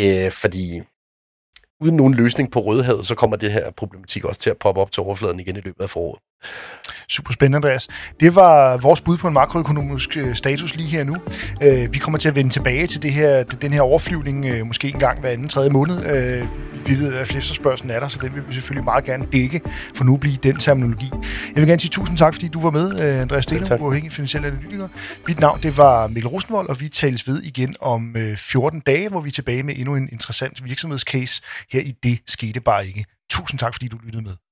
Øh, 0.00 0.32
fordi 0.32 0.82
uden 1.80 1.96
nogen 1.96 2.14
løsning 2.14 2.52
på 2.52 2.60
rødhed, 2.60 3.04
så 3.04 3.14
kommer 3.14 3.36
det 3.36 3.52
her 3.52 3.70
problematik 3.70 4.24
også 4.24 4.40
til 4.40 4.50
at 4.50 4.58
poppe 4.58 4.80
op 4.80 4.92
til 4.92 5.02
overfladen 5.02 5.40
igen 5.40 5.56
i 5.56 5.60
løbet 5.60 5.82
af 5.82 5.90
foråret. 5.90 6.20
Super 7.10 7.32
spændende, 7.32 7.56
Andreas. 7.56 7.88
Det 8.20 8.34
var 8.34 8.76
vores 8.76 9.00
bud 9.00 9.16
på 9.16 9.28
en 9.28 9.34
makroøkonomisk 9.34 10.16
øh, 10.16 10.34
status 10.34 10.76
lige 10.76 10.88
her 10.88 11.04
nu. 11.04 11.16
Øh, 11.62 11.92
vi 11.92 11.98
kommer 11.98 12.18
til 12.18 12.28
at 12.28 12.34
vende 12.34 12.50
tilbage 12.50 12.86
til 12.86 13.02
det 13.02 13.12
her, 13.12 13.42
den 13.42 13.72
her 13.72 13.80
overflyvning, 13.80 14.46
øh, 14.46 14.66
måske 14.66 14.88
en 14.88 14.98
gang 14.98 15.20
hver 15.20 15.30
anden 15.30 15.48
tredje 15.48 15.70
måned. 15.70 16.00
Vi 16.86 16.98
ved, 16.98 17.14
at 17.14 17.36
efterspørgselen 17.36 17.90
er 17.90 18.00
der, 18.00 18.08
så 18.08 18.18
den 18.22 18.34
vil 18.34 18.48
vi 18.48 18.54
selvfølgelig 18.54 18.84
meget 18.84 19.04
gerne 19.04 19.26
dække, 19.32 19.60
for 19.94 20.04
nu 20.04 20.16
blive 20.16 20.36
den 20.36 20.56
terminologi. 20.56 21.10
Jeg 21.54 21.56
vil 21.56 21.66
gerne 21.66 21.80
sige 21.80 21.90
tusind 21.90 22.18
tak, 22.18 22.34
fordi 22.34 22.48
du 22.48 22.60
var 22.60 22.70
med, 22.70 23.00
Andreas 23.00 23.44
Steno, 23.44 23.76
uafhængig 23.76 24.12
finansiel 24.12 24.44
analytiker. 24.44 24.88
Mit 25.26 25.40
navn, 25.40 25.60
det 25.62 25.78
var 25.78 26.06
Mikkel 26.06 26.28
Rosenvold, 26.28 26.68
og 26.68 26.80
vi 26.80 26.88
tales 26.88 27.28
ved 27.28 27.42
igen 27.42 27.76
om 27.80 28.16
14 28.36 28.80
dage, 28.80 29.08
hvor 29.08 29.20
vi 29.20 29.28
er 29.28 29.32
tilbage 29.32 29.62
med 29.62 29.74
endnu 29.76 29.96
en 29.96 30.08
interessant 30.12 30.64
virksomhedscase 30.64 31.42
her 31.72 31.80
i 31.80 31.94
Det 32.02 32.18
Skete 32.26 32.60
Bare 32.60 32.86
Ikke. 32.86 33.04
Tusind 33.30 33.58
tak, 33.58 33.74
fordi 33.74 33.88
du 33.88 33.98
lyttede 34.04 34.22
med. 34.22 34.49